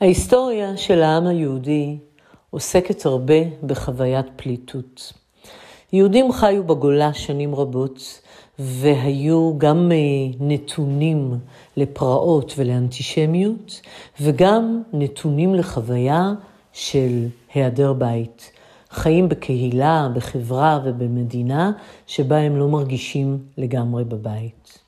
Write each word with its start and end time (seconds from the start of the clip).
ההיסטוריה 0.00 0.76
של 0.76 1.02
העם 1.02 1.26
היהודי 1.26 1.98
עוסקת 2.50 3.06
הרבה 3.06 3.34
בחוויית 3.62 4.26
פליטות. 4.36 5.12
יהודים 5.92 6.32
חיו 6.32 6.64
בגולה 6.64 7.14
שנים 7.14 7.54
רבות, 7.54 8.20
והיו 8.58 9.58
גם 9.58 9.92
אה, 9.92 9.96
נתונים 10.40 11.34
לפרעות 11.76 12.54
ולאנטישמיות, 12.56 13.80
וגם 14.20 14.82
נתונים 14.92 15.54
לחוויה 15.54 16.32
של 16.72 17.26
היעדר 17.54 17.92
בית. 17.92 18.50
חיים 18.90 19.28
בקהילה, 19.28 20.08
בחברה 20.14 20.80
ובמדינה 20.84 21.72
שבה 22.06 22.36
הם 22.36 22.56
לא 22.56 22.68
מרגישים 22.68 23.38
לגמרי 23.58 24.04
בבית. 24.04 24.78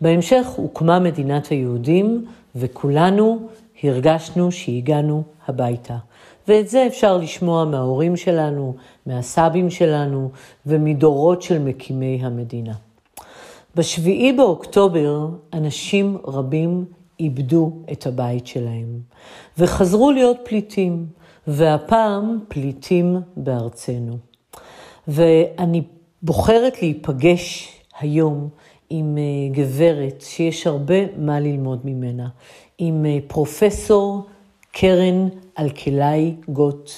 בהמשך 0.00 0.46
הוקמה 0.56 0.98
מדינת 0.98 1.46
היהודים, 1.46 2.24
וכולנו 2.56 3.48
הרגשנו 3.82 4.52
שהגענו 4.52 5.22
הביתה. 5.46 5.96
ואת 6.48 6.68
זה 6.68 6.86
אפשר 6.86 7.16
לשמוע 7.16 7.64
מההורים 7.64 8.16
שלנו, 8.16 8.74
מהסבים 9.06 9.70
שלנו 9.70 10.30
ומדורות 10.66 11.42
של 11.42 11.58
מקימי 11.58 12.20
המדינה. 12.22 12.74
בשביעי 13.76 14.32
באוקטובר 14.32 15.28
אנשים 15.52 16.18
רבים 16.26 16.84
איבדו 17.20 17.72
את 17.92 18.06
הבית 18.06 18.46
שלהם 18.46 19.00
וחזרו 19.58 20.10
להיות 20.10 20.36
פליטים, 20.44 21.06
והפעם 21.46 22.38
פליטים 22.48 23.16
בארצנו. 23.36 24.18
ואני 25.08 25.82
בוחרת 26.22 26.82
להיפגש 26.82 27.72
היום 28.00 28.48
עם 28.90 29.18
אה, 29.18 29.54
גברת 29.62 30.20
שיש 30.20 30.66
הרבה 30.66 31.16
מה 31.16 31.40
ללמוד 31.40 31.80
ממנה, 31.84 32.28
עם 32.78 33.06
אה, 33.06 33.18
פרופסור 33.26 34.26
קרן 34.72 35.28
אלקלעי 35.58 36.34
גוט 36.48 36.90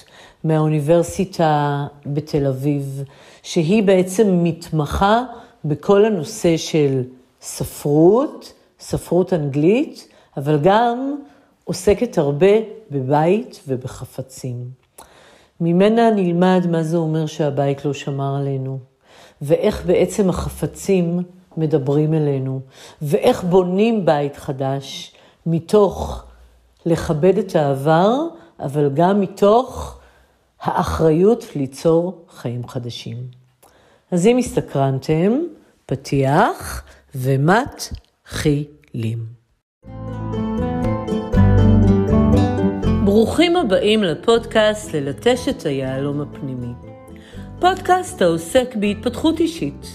מהאוניברסיטה 0.45 1.87
בתל 2.07 2.47
אביב, 2.47 3.03
שהיא 3.43 3.83
בעצם 3.83 4.45
מתמחה 4.45 5.23
בכל 5.65 6.05
הנושא 6.05 6.57
של 6.57 7.03
ספרות, 7.41 8.53
ספרות 8.81 9.33
אנגלית, 9.33 10.09
אבל 10.37 10.59
גם 10.63 11.17
עוסקת 11.65 12.19
הרבה 12.19 12.53
בבית 12.91 13.61
ובחפצים. 13.69 14.65
ממנה 15.61 16.11
נלמד 16.11 16.67
מה 16.71 16.83
זה 16.83 16.97
אומר 16.97 17.27
שהבית 17.27 17.85
לא 17.85 17.93
שמר 17.95 18.37
עלינו, 18.37 18.79
ואיך 19.43 19.87
בעצם 19.87 20.29
החפצים 20.29 21.23
מדברים 21.57 22.15
אלינו, 22.15 22.61
ואיך 23.03 23.45
בונים 23.45 24.07
בית 24.07 24.37
חדש 24.37 25.15
מתוך 25.51 26.25
לכבד 26.87 27.39
את 27.39 27.57
העבר, 27.57 28.15
אבל 28.61 28.91
גם 28.95 29.21
מתוך 29.21 29.99
האחריות 30.61 31.45
ליצור 31.57 32.25
חיים 32.31 32.69
חדשים. 32.69 33.17
אז 34.11 34.27
אם 34.27 34.39
הסתקרנתם, 34.39 35.33
פתיח 35.87 36.83
ומתחילים. 37.15 38.61
ברוכים 43.05 43.57
הבאים 43.57 44.03
לפודקאסט 44.03 44.93
ללטש 44.95 45.49
את 45.49 45.63
היהלום 45.63 46.21
הפנימי. 46.21 46.73
פודקאסט 47.61 48.23
העוסק 48.23 48.77
בהתפתחות 48.77 49.41
אישית, 49.41 49.87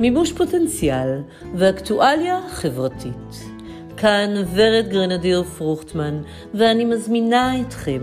מימוש 0.00 0.32
פוטנציאל 0.32 1.22
ואקטואליה 1.54 2.40
חברתית. 2.48 3.57
כאן 4.00 4.34
ורד 4.54 4.88
גרנדיר 4.88 5.42
פרוכטמן, 5.42 6.22
ואני 6.54 6.84
מזמינה 6.84 7.60
אתכם 7.60 8.00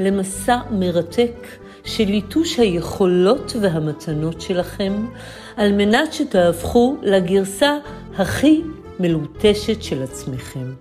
למסע 0.00 0.58
מרתק 0.70 1.46
של 1.84 2.04
ליטוש 2.04 2.58
היכולות 2.58 3.52
והמתנות 3.60 4.40
שלכם, 4.40 5.06
על 5.56 5.72
מנת 5.72 6.12
שתהפכו 6.12 6.96
לגרסה 7.02 7.78
הכי 8.16 8.62
מלוטשת 9.00 9.82
של 9.82 10.02
עצמכם. 10.02 10.72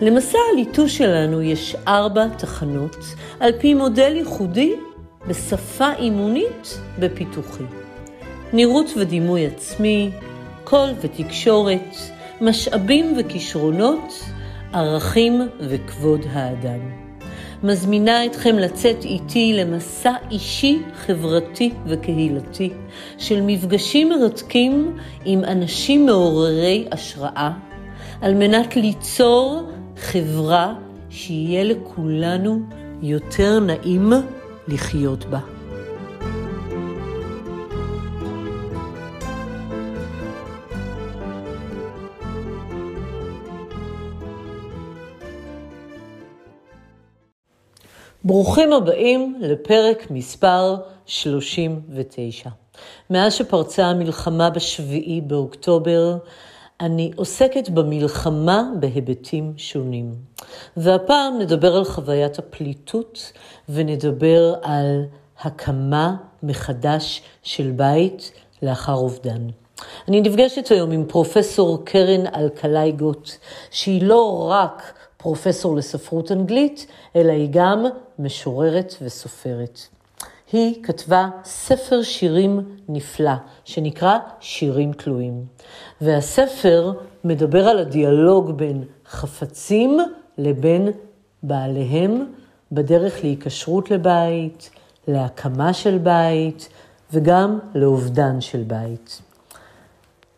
למסע 0.00 0.38
הליטוש 0.52 0.98
שלנו 0.98 1.42
יש 1.42 1.76
ארבע 1.88 2.28
תחנות, 2.28 2.96
על 3.40 3.52
פי 3.60 3.74
מודל 3.74 4.16
ייחודי 4.16 4.74
בשפה 5.28 5.92
אימונית 5.98 6.80
בפיתוחי. 6.98 7.64
נראות 8.52 8.90
ודימוי 8.96 9.46
עצמי, 9.46 10.10
קול 10.64 10.88
ותקשורת, 11.00 12.17
משאבים 12.40 13.14
וכישרונות, 13.18 14.14
ערכים 14.72 15.48
וכבוד 15.60 16.20
האדם. 16.32 16.80
מזמינה 17.62 18.26
אתכם 18.26 18.58
לצאת 18.58 19.04
איתי 19.04 19.52
למסע 19.52 20.12
אישי, 20.30 20.78
חברתי 20.94 21.70
וקהילתי 21.86 22.70
של 23.18 23.40
מפגשים 23.42 24.08
מרתקים 24.08 24.96
עם 25.24 25.44
אנשים 25.44 26.06
מעוררי 26.06 26.86
השראה, 26.92 27.50
על 28.20 28.34
מנת 28.34 28.76
ליצור 28.76 29.62
חברה 29.96 30.74
שיהיה 31.10 31.64
לכולנו 31.64 32.60
יותר 33.02 33.60
נעים 33.60 34.12
לחיות 34.68 35.24
בה. 35.24 35.57
ברוכים 48.28 48.72
הבאים 48.72 49.36
לפרק 49.40 50.10
מספר 50.10 50.76
39. 51.06 52.50
מאז 53.10 53.34
שפרצה 53.34 53.86
המלחמה 53.86 54.50
בשביעי 54.50 55.20
באוקטובר, 55.20 56.16
אני 56.80 57.10
עוסקת 57.16 57.68
במלחמה 57.68 58.62
בהיבטים 58.80 59.52
שונים. 59.56 60.14
והפעם 60.76 61.38
נדבר 61.38 61.76
על 61.76 61.84
חוויית 61.84 62.38
הפליטות 62.38 63.32
ונדבר 63.68 64.54
על 64.62 65.04
הקמה 65.40 66.16
מחדש 66.42 67.22
של 67.42 67.70
בית 67.70 68.32
לאחר 68.62 68.94
אובדן. 68.94 69.48
אני 70.08 70.20
נפגשת 70.20 70.70
היום 70.70 70.90
עם 70.90 71.04
פרופסור 71.08 71.84
קרן 71.84 72.26
אלקלעי 72.34 72.92
גוט, 72.92 73.30
שהיא 73.70 74.02
לא 74.02 74.46
רק 74.50 74.97
פרופסור 75.22 75.76
לספרות 75.76 76.32
אנגלית, 76.32 76.86
אלא 77.16 77.32
היא 77.32 77.48
גם 77.50 77.84
משוררת 78.18 78.94
וסופרת. 79.02 79.80
היא 80.52 80.82
כתבה 80.82 81.28
ספר 81.44 82.02
שירים 82.02 82.60
נפלא, 82.88 83.32
שנקרא 83.64 84.18
שירים 84.40 84.92
תלויים. 84.92 85.44
והספר 86.00 86.92
מדבר 87.24 87.68
על 87.68 87.78
הדיאלוג 87.78 88.50
בין 88.50 88.84
חפצים 89.06 89.98
לבין 90.38 90.88
בעליהם, 91.42 92.32
בדרך 92.72 93.24
להיקשרות 93.24 93.90
לבית, 93.90 94.70
להקמה 95.08 95.72
של 95.72 95.98
בית 95.98 96.68
וגם 97.12 97.58
לאובדן 97.74 98.40
של 98.40 98.62
בית. 98.62 99.22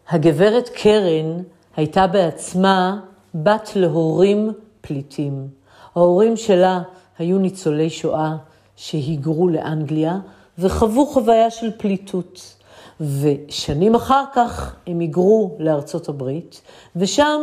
הגברת 0.09 0.69
קרן 0.69 1.43
הייתה 1.77 2.07
בעצמה 2.07 3.01
בת 3.35 3.71
להורים 3.77 4.53
פליטים. 4.81 5.49
ההורים 5.95 6.37
שלה 6.37 6.83
היו 7.19 7.39
ניצולי 7.39 7.91
שואה 7.91 8.37
שהיגרו 8.77 9.49
לאנגליה 9.49 10.19
וחוו 10.59 11.07
חוויה 11.07 11.51
של 11.51 11.71
פליטות. 11.79 12.57
ושנים 13.01 13.95
אחר 13.95 14.25
כך 14.35 14.77
הם 14.87 15.01
היגרו 15.01 15.57
לארצות 15.59 16.09
הברית, 16.09 16.63
ושם 16.97 17.41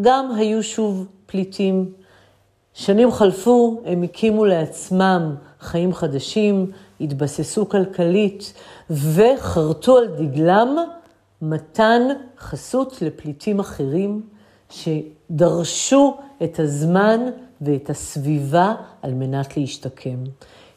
גם 0.00 0.30
היו 0.36 0.62
שוב 0.62 1.06
פליטים. 1.26 1.92
שנים 2.74 3.12
חלפו, 3.12 3.80
הם 3.84 4.02
הקימו 4.02 4.44
לעצמם 4.44 5.34
חיים 5.60 5.94
חדשים, 5.94 6.70
התבססו 7.00 7.68
כלכלית 7.68 8.52
וחרטו 8.90 9.98
על 9.98 10.06
דגלם 10.06 10.76
מתן 11.42 12.02
חסות 12.38 13.02
לפליטים 13.02 13.58
אחרים 13.60 14.22
שדרשו 14.70 16.16
את 16.44 16.58
הזמן 16.58 17.20
ואת 17.60 17.90
הסביבה 17.90 18.74
על 19.02 19.14
מנת 19.14 19.56
להשתקם. 19.56 20.24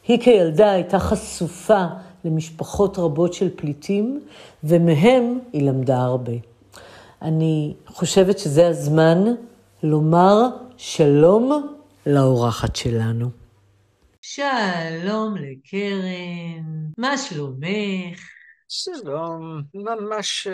היא 0.08 0.20
כילדה 0.20 0.70
הייתה 0.70 0.98
חשופה 0.98 1.84
למשפחות 2.24 2.98
רבות 2.98 3.34
של 3.34 3.50
פליטים, 3.56 4.20
ומהם 4.64 5.38
היא 5.52 5.62
למדה 5.62 5.96
הרבה. 5.96 6.32
אני 7.22 7.74
חושבת 7.86 8.38
שזה 8.38 8.68
הזמן 8.68 9.18
לומר 9.82 10.48
שלום 10.76 11.76
לאורחת 12.06 12.76
שלנו. 12.76 13.28
שלום 14.22 15.34
לקרן, 15.36 16.64
מה 16.98 17.18
שלומך? 17.18 18.20
שלום, 18.68 19.62
ממש 19.74 20.48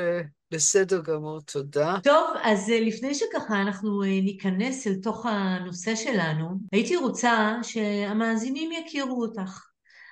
בסדר 0.53 1.01
גמור, 1.01 1.41
תודה. 1.41 1.97
טוב, 2.03 2.31
אז 2.43 2.71
אה, 2.71 2.81
לפני 2.81 3.15
שככה 3.15 3.63
אנחנו 3.63 4.03
אה, 4.03 4.09
ניכנס 4.09 4.87
אל 4.87 4.95
תוך 5.03 5.27
הנושא 5.27 5.95
שלנו, 5.95 6.49
הייתי 6.73 6.97
רוצה 6.97 7.59
שהמאזינים 7.63 8.71
יכירו 8.73 9.23
אותך. 9.23 9.67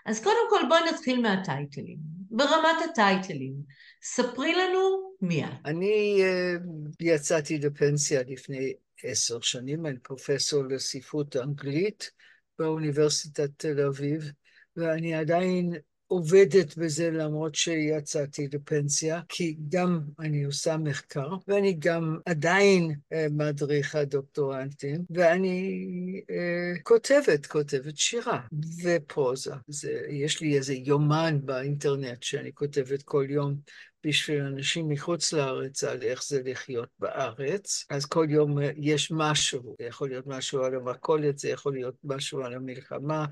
אז 0.06 0.22
קודם 0.22 0.46
כל 0.50 0.60
בואי 0.68 0.80
נתחיל 0.92 1.20
מהטייטלים. 1.20 1.98
ברמת 2.30 2.90
הטייטלים, 2.90 3.54
ספרי 4.02 4.54
לנו 4.54 5.12
מי 5.20 5.44
את. 5.44 5.50
אני 5.64 6.22
uh, 6.22 6.62
יצאתי 7.00 7.58
לפנסיה 7.58 8.22
לפני 8.28 8.74
עשר 9.02 9.40
שנים, 9.40 9.86
אני 9.86 9.98
פרופסור 9.98 10.64
לספרות 10.64 11.36
אנגלית 11.36 12.10
באוניברסיטת 12.58 13.50
תל 13.56 13.80
אביב, 13.80 14.30
ואני 14.76 15.14
עדיין 15.14 15.72
עובדת 16.08 16.76
בזה 16.76 17.10
למרות 17.10 17.54
שיצאתי 17.54 18.48
לפנסיה, 18.52 19.20
כי 19.28 19.56
גם 19.68 20.00
אני 20.20 20.44
עושה 20.44 20.76
מחקר, 20.76 21.28
ואני 21.48 21.76
גם 21.78 22.18
עדיין 22.26 22.94
אה, 23.12 23.26
מדריכה 23.30 24.04
דוקטורנטים, 24.04 25.04
ואני 25.10 25.82
אה, 26.30 26.72
כותבת, 26.82 27.46
כותבת 27.46 27.96
שירה 27.96 28.40
ופרוזה. 28.84 29.54
זה, 29.66 30.00
יש 30.08 30.40
לי 30.40 30.56
איזה 30.56 30.74
יומן 30.74 31.38
באינטרנט 31.44 32.22
שאני 32.22 32.50
כותבת 32.54 33.02
כל 33.02 33.26
יום 33.28 33.56
בשביל 34.04 34.40
אנשים 34.40 34.88
מחוץ 34.88 35.32
לארץ 35.32 35.84
על 35.84 36.02
איך 36.02 36.24
זה 36.24 36.42
לחיות 36.44 36.88
בארץ. 36.98 37.86
אז 37.90 38.06
כל 38.06 38.26
יום 38.30 38.58
אה, 38.58 38.70
יש 38.76 39.10
משהו, 39.10 39.76
זה 39.78 39.86
יכול 39.86 40.08
להיות 40.08 40.26
משהו 40.26 40.64
על 40.64 40.74
המכולת, 40.74 41.38
זה 41.38 41.48
יכול 41.48 41.72
להיות 41.72 41.94
משהו 42.04 42.44
על 42.44 42.54
המלחמה, 42.54 43.26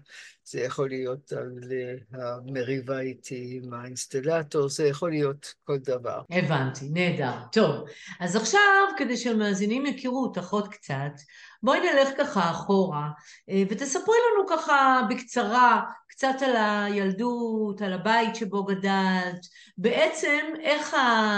זה 0.49 0.61
יכול 0.61 0.89
להיות 0.89 1.33
על 1.33 1.59
אה, 1.73 2.35
המריבה 2.37 3.01
איתי 3.01 3.61
עם 3.63 3.75
האינסטלטור, 3.75 4.69
זה 4.69 4.87
יכול 4.87 5.11
להיות 5.11 5.55
כל 5.65 5.79
דבר. 5.79 6.23
הבנתי, 6.31 6.89
נהדר. 6.91 7.33
טוב, 7.53 7.85
אז 8.21 8.37
עכשיו, 8.37 8.61
כדי 8.97 9.17
שהמאזינים 9.17 9.87
יכירו 9.87 10.23
אותך 10.23 10.51
עוד 10.51 10.69
קצת, 10.69 11.13
בואי 11.63 11.81
נלך 11.81 12.09
ככה 12.19 12.51
אחורה, 12.51 13.09
אה, 13.51 13.63
ותספרי 13.71 14.17
לנו 14.35 14.47
ככה 14.49 15.01
בקצרה 15.11 15.83
קצת 16.09 16.35
על 16.41 16.57
הילדות, 16.57 17.83
על 17.83 17.93
הבית 17.93 18.35
שבו 18.35 18.65
גדלת, 18.65 19.47
בעצם 19.79 20.45
איך 20.61 20.95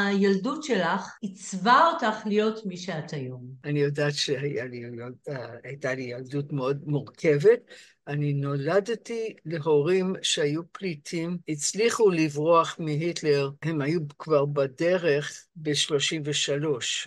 הילדות 0.07 0.63
שלך 0.63 1.17
עיצבה 1.21 1.91
אותך 1.93 2.27
להיות 2.27 2.67
מי 2.67 2.77
שאת 2.77 3.13
היום. 3.13 3.43
אני 3.65 3.81
יודעת 3.81 4.15
שהייתה 4.15 5.95
לי 5.95 6.03
ילדות 6.03 6.53
מאוד 6.53 6.83
מורכבת. 6.87 7.61
אני 8.09 8.33
נולדתי 8.33 9.37
להורים 9.45 10.15
שהיו 10.23 10.63
פליטים, 10.73 11.39
הצליחו 11.49 12.11
לברוח 12.11 12.77
מהיטלר, 12.79 13.51
הם 13.63 13.81
היו 13.81 14.01
כבר 14.19 14.45
בדרך 14.45 15.47
ב-33, 15.57 16.65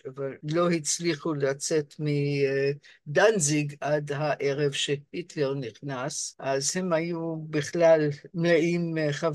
אבל 0.07 0.33
לא 0.43 0.69
הצליחו 0.69 1.33
לצאת 1.33 1.95
מדנזיג 3.07 3.75
עד 3.81 4.11
הערב 4.11 4.71
שהיטלר 4.71 5.53
נכנס, 5.53 6.35
אז 6.39 6.71
הם 6.77 6.93
היו 6.93 7.35
בכלל 7.49 8.09
מלאים 8.33 8.95
חו... 9.19 9.27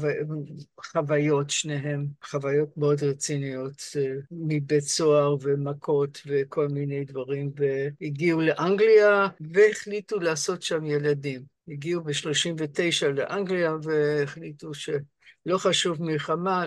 חוויות 0.93 1.51
שניהם, 1.51 2.07
חוויות 2.25 2.77
מאוד 2.77 3.03
רציניות 3.03 3.83
מבית 4.31 4.85
סוהר 4.85 5.37
ומכות 5.41 6.19
וכל 6.27 6.69
מיני 6.69 7.05
דברים, 7.05 7.53
והגיעו 7.57 8.41
לאנגליה 8.41 9.29
והחליטו 9.41 10.21
לעשות 10.21 10.62
שם 10.62 10.85
ילדים. 10.85 11.56
הגיעו 11.69 12.05
ב-39 12.05 13.07
לאנגליה 13.07 13.73
והחליטו 13.83 14.75
שלא 14.75 15.59
חשוב 15.59 16.03
מלחמה, 16.03 16.67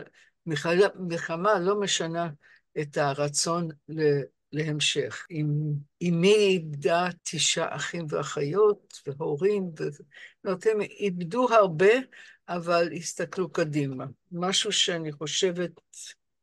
מלחמה 0.96 1.60
לא 1.60 1.80
משנה 1.80 2.30
את 2.82 2.98
הרצון 2.98 3.68
להמשך. 4.52 5.28
אמי 6.02 6.36
איבדה 6.36 7.08
תשעה 7.24 7.76
אחים 7.76 8.06
ואחיות 8.10 9.02
והורים, 9.08 9.72
זאת 10.44 10.68
הם 10.72 10.82
איבדו 10.82 11.50
הרבה, 11.50 11.94
אבל 12.50 12.90
הסתכלו 12.94 13.50
קדימה. 13.50 14.06
משהו 14.32 14.72
שאני 14.72 15.12
חושבת 15.12 15.72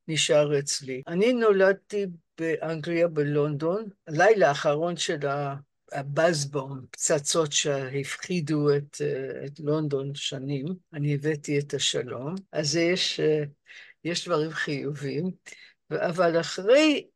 נשאר 0.09 0.59
אצלי. 0.59 1.03
אני 1.07 1.33
נולדתי 1.33 2.07
באנגליה, 2.39 3.09
בלונדון, 3.09 3.85
הלילה 4.07 4.49
האחרון 4.49 4.97
של 4.97 5.27
ה... 5.27 5.55
הבאזבום, 5.93 6.87
פצצות 6.91 7.53
שהפחידו 7.53 8.77
את, 8.77 8.97
את 9.47 9.61
לונדון 9.61 10.15
שנים, 10.15 10.67
אני 10.93 11.15
הבאתי 11.15 11.59
את 11.59 11.75
השלום, 11.75 12.35
אז 12.53 12.77
יש, 12.77 13.21
יש 14.05 14.29
דברים 14.29 14.51
חיובים, 14.51 15.31
אבל 15.91 16.41
אחרי 16.41 17.07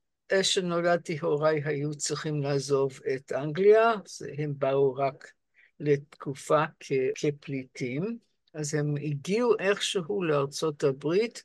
שנולדתי 0.43 1.19
הוריי 1.19 1.63
היו 1.65 1.95
צריכים 1.95 2.43
לעזוב 2.43 3.01
את 3.15 3.33
אנגליה, 3.33 3.93
הם 4.39 4.53
באו 4.59 4.95
רק 4.95 5.33
לתקופה 5.81 6.65
כ, 6.81 6.93
כפליטים, 7.15 8.19
אז 8.55 8.75
הם 8.75 8.95
הגיעו 8.97 9.59
איכשהו 9.59 10.23
לארצות 10.23 10.85
הברית, 10.85 11.45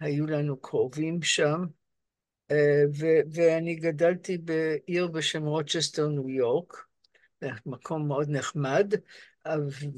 היו 0.00 0.26
לנו 0.26 0.56
קרובים 0.60 1.22
שם, 1.22 1.64
ואני 3.32 3.74
גדלתי 3.74 4.38
בעיר 4.38 5.06
בשם 5.06 5.46
רוצ'סטר, 5.46 6.08
ניו 6.08 6.28
יורק, 6.28 6.84
מקום 7.66 8.08
מאוד 8.08 8.28
נחמד, 8.30 8.94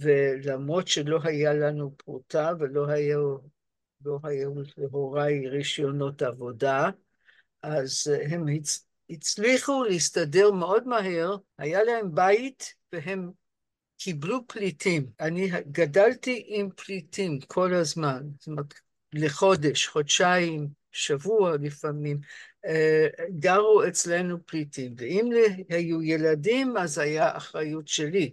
ולמרות 0.01 0.89
שלא 0.89 1.21
היה 1.23 1.55
לנו 1.55 1.95
פרוטה 1.97 2.53
ולא 2.59 2.87
היו, 2.89 3.37
לא 4.05 4.19
היו 4.23 4.53
להוריי 4.77 5.49
רישיונות 5.49 6.23
עבודה, 6.23 6.91
אז 7.63 8.07
הם 8.31 8.47
הצ... 8.49 8.87
הצליחו 9.11 9.85
להסתדר 9.85 10.51
מאוד 10.51 10.89
מהר, 10.89 11.37
היה 11.59 11.83
להם 11.83 12.15
בית 12.15 12.75
והם 12.93 13.31
קיבלו 13.99 14.47
פליטים. 14.47 15.07
אני 15.21 15.51
גדלתי 15.71 16.45
עם 16.47 16.69
פליטים 16.77 17.41
כל 17.41 17.75
הזמן, 17.75 18.23
זאת 18.39 18.47
אומרת, 18.47 18.75
לחודש, 19.13 19.87
חודשיים, 19.87 20.84
שבוע 20.95 21.57
לפעמים, 21.61 22.21
אה, 22.67 23.07
גרו 23.39 23.83
אצלנו 23.89 24.47
פליטים, 24.47 24.95
ואם 24.99 25.31
היו 25.69 26.03
ילדים, 26.03 26.77
אז 26.77 26.99
היה 26.99 27.37
אחריות 27.37 27.89
שלי 27.89 28.33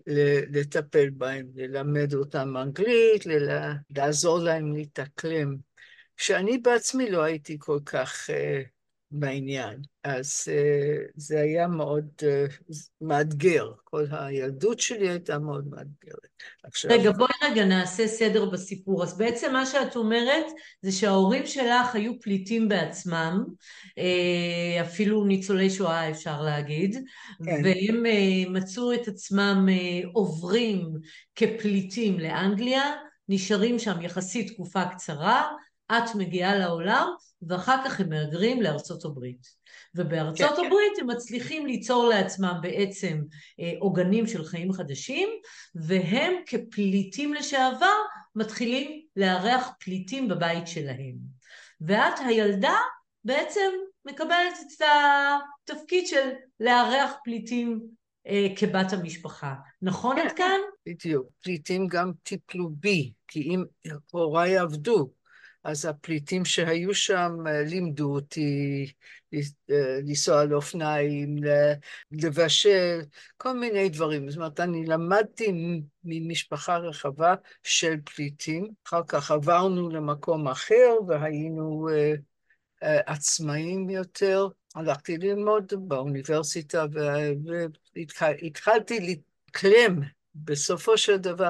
לטפל 0.52 1.10
בהם, 1.10 1.48
ללמד 1.56 2.14
אותם 2.14 2.58
אנגלית, 2.58 3.24
לעזור 3.96 4.40
להם 4.40 4.76
להתאקלם. 4.76 5.56
שאני 6.18 6.58
בעצמי 6.58 7.12
לא 7.12 7.24
הייתי 7.24 7.58
כל 7.60 7.80
כך 7.86 8.30
uh, 8.30 8.34
בעניין, 9.12 9.82
אז 10.04 10.48
uh, 10.48 11.12
זה 11.16 11.42
היה 11.42 11.68
מאוד 11.68 12.06
uh, 12.20 12.76
מאתגר. 13.02 13.72
כל 13.84 14.06
הילדות 14.12 14.80
שלי 14.80 15.10
הייתה 15.10 15.40
מאוד 15.40 15.68
מאתגרת. 15.68 16.32
עכשיו... 16.64 16.92
רגע, 16.92 17.12
בואי 17.12 17.32
רגע 17.44 17.66
נעשה 17.66 18.08
סדר 18.08 18.50
בסיפור. 18.50 19.04
אז 19.04 19.18
בעצם 19.18 19.54
מה 19.54 19.66
שאת 19.66 19.96
אומרת 19.96 20.46
זה 20.82 20.92
שההורים 20.92 21.46
שלך 21.46 21.96
היו 21.96 22.20
פליטים 22.20 22.68
בעצמם, 22.68 23.44
אה, 23.98 24.82
אפילו 24.82 25.26
ניצולי 25.26 25.70
שואה 25.70 26.10
אפשר 26.10 26.42
להגיד, 26.42 26.96
כן. 27.46 27.62
והם 27.64 28.06
אה, 28.06 28.50
מצאו 28.50 28.94
את 28.94 29.08
עצמם 29.08 29.68
אה, 29.72 30.10
עוברים 30.14 30.90
כפליטים 31.36 32.20
לאנגליה, 32.20 32.84
נשארים 33.30 33.80
שם 33.80 34.02
יחסית 34.02 34.54
תקופה 34.54 34.86
קצרה, 34.86 35.48
את 35.92 36.16
מגיעה 36.16 36.56
לעולם, 36.56 37.08
ואחר 37.48 37.78
כך 37.86 38.00
הם 38.00 38.10
מהגרים 38.10 38.62
לארצות 38.62 39.06
הברית. 39.06 39.62
ובארצות 39.96 40.50
כן, 40.50 40.56
כן. 40.56 40.66
הברית 40.66 40.94
כן. 40.96 41.02
הם 41.02 41.08
מצליחים 41.08 41.66
ליצור 41.66 42.08
לעצמם 42.08 42.60
בעצם 42.62 43.22
אה, 43.60 43.74
עוגנים 43.80 44.28
של 44.28 44.46
חיים 44.46 44.74
חדשים, 44.74 45.30
והם 45.76 46.34
כפליטים 46.46 47.34
לשעבר 47.34 47.98
מתחילים 48.36 49.02
לארח 49.16 49.70
פליטים 49.80 50.28
בבית 50.28 50.68
שלהם. 50.68 51.16
ואת 51.82 52.20
הילדה 52.26 52.78
בעצם 53.24 53.72
מקבלת 54.06 54.54
את 54.78 54.86
התפקיד 55.70 56.08
של 56.08 56.30
לארח 56.60 57.12
פליטים 57.24 57.82
אה, 58.28 58.48
כבת 58.56 58.94
המשפחה. 58.94 59.54
נכון 59.82 60.20
עד 60.20 60.32
כאן? 60.32 60.60
בדיוק. 60.86 61.28
פליטים 61.42 61.88
גם 61.88 62.12
טיפלו 62.24 62.70
בי, 62.70 63.14
כי 63.28 63.42
אם 63.42 63.64
הוריי 64.12 64.58
עבדו, 64.58 65.10
אז 65.64 65.86
הפליטים 65.86 66.46
שהיו 66.46 66.94
שם 66.96 67.32
אה, 67.48 67.62
לימדו 67.64 68.14
אותי 68.14 68.86
אה, 69.34 69.40
לנסוע 70.04 70.42
על 70.42 70.54
אופניים, 70.54 71.36
לבשל, 72.12 73.02
כל 73.38 73.54
מיני 73.54 73.90
דברים. 73.90 74.30
זאת 74.30 74.38
אומרת, 74.38 74.60
אני 74.60 74.86
למדתי 74.86 75.54
ממשפחה 76.04 76.78
רחבה 76.78 77.36
של 77.64 77.96
פליטים, 78.16 78.68
אחר 78.88 79.02
כך 79.08 79.32
עברנו 79.32 79.90
למקום 79.90 80.48
אחר 80.48 80.90
והיינו 81.08 81.90
uh, 81.90 82.20
עצמאיים 83.06 83.90
יותר. 83.90 84.48
הלכתי 84.76 85.18
ללמוד 85.18 85.74
באוניברסיטה 85.78 86.86
והתחלתי 88.14 89.00
להתקלם 89.00 90.00
בסופו 90.36 90.98
של 90.98 91.18
דבר. 91.18 91.50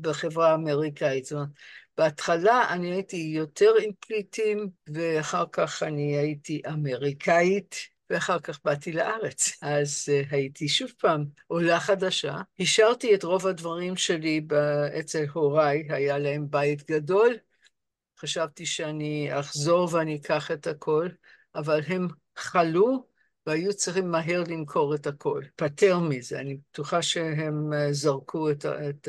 בחברה 0.00 0.50
האמריקאית. 0.50 1.24
זאת 1.24 1.32
אומרת, 1.32 1.48
בהתחלה 1.96 2.68
אני 2.68 2.92
הייתי 2.92 3.16
יותר 3.16 3.72
עם 3.82 3.90
פליטים, 4.00 4.68
ואחר 4.94 5.44
כך 5.52 5.82
אני 5.82 6.16
הייתי 6.16 6.62
אמריקאית, 6.68 7.74
ואחר 8.10 8.38
כך 8.38 8.60
באתי 8.64 8.92
לארץ. 8.92 9.58
אז 9.62 10.08
uh, 10.08 10.34
הייתי 10.34 10.68
שוב 10.68 10.90
פעם 10.98 11.24
עולה 11.46 11.80
חדשה. 11.80 12.36
השארתי 12.60 13.14
את 13.14 13.24
רוב 13.24 13.46
הדברים 13.46 13.96
שלי 13.96 14.46
אצל 15.00 15.24
הוריי, 15.32 15.86
היה 15.90 16.18
להם 16.18 16.50
בית 16.50 16.90
גדול. 16.90 17.36
חשבתי 18.18 18.66
שאני 18.66 19.28
אחזור 19.40 19.88
ואני 19.92 20.16
אקח 20.16 20.50
את 20.50 20.66
הכל, 20.66 21.08
אבל 21.54 21.80
הם 21.86 22.08
חלו 22.36 23.06
והיו 23.46 23.74
צריכים 23.74 24.10
מהר 24.10 24.42
למכור 24.48 24.94
את 24.94 25.06
הכל. 25.06 25.42
פטר 25.56 25.98
מזה, 25.98 26.40
אני 26.40 26.56
בטוחה 26.70 27.02
שהם 27.02 27.70
זרקו 27.90 28.50
את, 28.50 28.66
את 28.66 29.08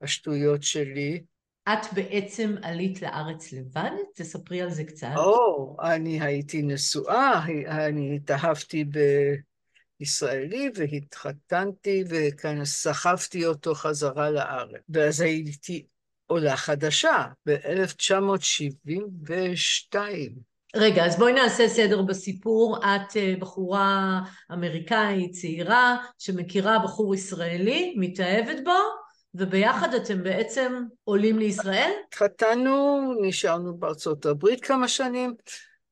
השטויות 0.00 0.62
שלי. 0.62 1.24
את 1.68 1.92
בעצם 1.92 2.54
עלית 2.62 3.02
לארץ 3.02 3.52
לבד? 3.52 3.90
תספרי 4.14 4.62
על 4.62 4.70
זה 4.70 4.84
קצת. 4.84 5.10
או, 5.16 5.76
oh, 5.80 5.84
אני 5.84 6.20
הייתי 6.20 6.62
נשואה, 6.62 7.44
אני 7.68 8.16
התאהבתי 8.16 8.84
בישראלי 10.00 10.70
והתחתנתי 10.74 12.04
וכאן 12.08 12.64
סחבתי 12.64 13.46
אותו 13.46 13.74
חזרה 13.74 14.30
לארץ. 14.30 14.82
ואז 14.88 15.20
הייתי 15.20 15.86
עולה 16.26 16.56
חדשה 16.56 17.24
ב-1972. 17.46 19.94
רגע, 20.76 21.06
אז 21.06 21.18
בואי 21.18 21.32
נעשה 21.32 21.68
סדר 21.68 22.02
בסיפור. 22.02 22.78
את 22.78 23.16
אה, 23.16 23.34
בחורה 23.38 24.20
אמריקאית 24.52 25.32
צעירה 25.32 25.96
שמכירה 26.18 26.78
בחור 26.78 27.14
ישראלי, 27.14 27.94
מתאהבת 27.98 28.64
בו, 28.64 29.03
וביחד 29.34 29.94
אתם 29.94 30.22
בעצם 30.22 30.84
עולים 31.04 31.38
לישראל? 31.38 31.90
התחתנו, 32.08 33.00
נשארנו 33.22 33.76
בארצות 33.76 34.26
הברית 34.26 34.64
כמה 34.64 34.88
שנים. 34.88 35.34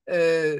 אה, 0.08 0.54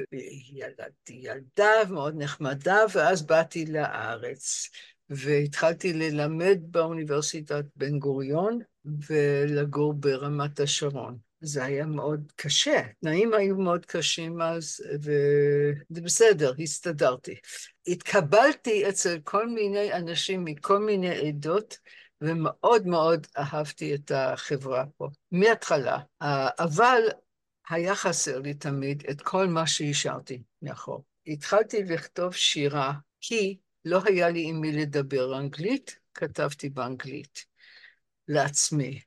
ילדתי 0.53 1.21
ילדה 1.23 1.71
מאוד 1.89 2.15
נחמדה, 2.17 2.77
ואז 2.93 3.25
באתי 3.25 3.65
לארץ. 3.65 4.69
והתחלתי 5.09 5.93
ללמד 5.93 6.57
באוניברסיטת 6.61 7.65
בן 7.75 7.99
גוריון 7.99 8.59
ולגור 8.85 9.93
ברמת 9.93 10.59
השרון. 10.59 11.17
זה 11.41 11.63
היה 11.63 11.85
מאוד 11.85 12.31
קשה, 12.35 12.81
תנאים 13.01 13.33
היו 13.33 13.55
מאוד 13.57 13.85
קשים 13.85 14.41
אז, 14.41 14.83
וזה 15.01 16.01
בסדר, 16.01 16.53
הסתדרתי. 16.59 17.35
התקבלתי 17.87 18.89
אצל 18.89 19.19
כל 19.23 19.47
מיני 19.47 19.93
אנשים 19.93 20.43
מכל 20.45 20.79
מיני 20.79 21.27
עדות, 21.27 21.77
ומאוד 22.23 22.87
מאוד 22.87 23.27
אהבתי 23.37 23.95
את 23.95 24.11
החברה 24.15 24.85
פה, 24.97 25.07
מההתחלה. 25.31 25.99
אבל 26.59 27.01
היה 27.69 27.95
חסר 27.95 28.39
לי 28.39 28.53
תמיד 28.53 29.03
את 29.09 29.21
כל 29.21 29.47
מה 29.47 29.67
שהשארתי 29.67 30.41
מאחור. 30.61 31.03
התחלתי 31.27 31.83
לכתוב 31.83 32.33
שירה, 32.33 32.93
כי 33.21 33.57
לא 33.85 34.01
היה 34.05 34.29
לי 34.29 34.49
עם 34.49 34.61
מי 34.61 34.71
לדבר 34.71 35.37
אנגלית, 35.37 35.99
כתבתי 36.13 36.69
באנגלית 36.69 37.45
לעצמי. 38.27 39.01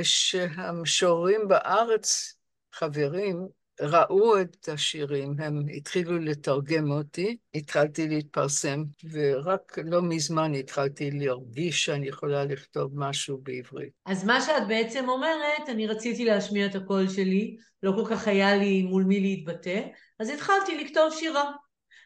ושהמשוררים 0.00 1.48
בארץ, 1.48 2.34
חברים, 2.72 3.48
ראו 3.80 4.40
את 4.40 4.68
השירים, 4.68 5.34
הם 5.38 5.66
התחילו 5.76 6.18
לתרגם 6.18 6.90
אותי, 6.90 7.36
התחלתי 7.54 8.08
להתפרסם, 8.08 8.84
ורק 9.12 9.78
לא 9.84 10.02
מזמן 10.02 10.54
התחלתי 10.54 11.10
להרגיש 11.10 11.84
שאני 11.84 12.08
יכולה 12.08 12.44
לכתוב 12.44 12.92
משהו 12.94 13.38
בעברית. 13.42 13.92
אז 14.06 14.24
מה 14.24 14.40
שאת 14.40 14.68
בעצם 14.68 15.08
אומרת, 15.08 15.68
אני 15.68 15.86
רציתי 15.86 16.24
להשמיע 16.24 16.66
את 16.66 16.74
הקול 16.74 17.08
שלי, 17.08 17.56
לא 17.82 17.92
כל 17.96 18.04
כך 18.10 18.28
היה 18.28 18.56
לי 18.56 18.82
מול 18.82 19.04
מי 19.04 19.20
להתבטא, 19.20 19.80
אז 20.20 20.30
התחלתי 20.30 20.84
לכתוב 20.84 21.12
שירה. 21.18 21.50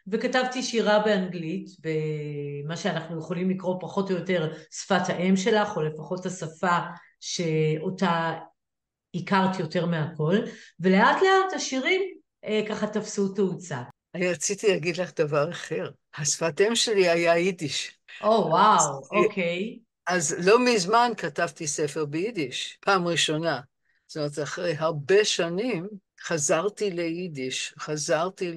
וכתבתי 0.07 0.63
שירה 0.63 0.99
באנגלית, 0.99 1.69
במה 1.79 2.77
שאנחנו 2.77 3.19
יכולים 3.19 3.49
לקרוא 3.49 3.81
פחות 3.81 4.11
או 4.11 4.15
יותר 4.15 4.53
שפת 4.71 5.09
האם 5.09 5.35
שלך, 5.35 5.77
או 5.77 5.81
לפחות 5.81 6.25
השפה 6.25 6.77
שאותה 7.19 8.33
הכרתי 9.15 9.61
יותר 9.61 9.85
מהכל, 9.85 10.35
ולאט 10.79 11.21
לאט 11.21 11.53
השירים 11.55 12.01
אה, 12.45 12.61
ככה 12.69 12.87
תפסו 12.87 13.29
תאוצה. 13.29 13.81
אני 14.15 14.27
רציתי 14.27 14.67
להגיד 14.67 14.97
לך 14.97 15.11
דבר 15.19 15.51
אחר. 15.51 15.89
השפת 16.15 16.61
אם 16.61 16.75
שלי 16.75 17.09
היה 17.09 17.37
יידיש. 17.37 17.97
או, 18.23 18.43
oh, 18.43 18.47
וואו, 18.47 19.01
אוקיי. 19.11 19.79
אז 20.07 20.35
לא 20.45 20.65
מזמן 20.65 21.11
כתבתי 21.17 21.67
ספר 21.67 22.05
ביידיש, 22.05 22.77
פעם 22.81 23.07
ראשונה. 23.07 23.59
זאת 24.07 24.17
אומרת, 24.17 24.39
אחרי 24.43 24.75
הרבה 24.77 25.25
שנים 25.25 25.87
חזרתי 26.23 26.91
ליידיש, 26.91 27.73
חזרתי 27.79 28.55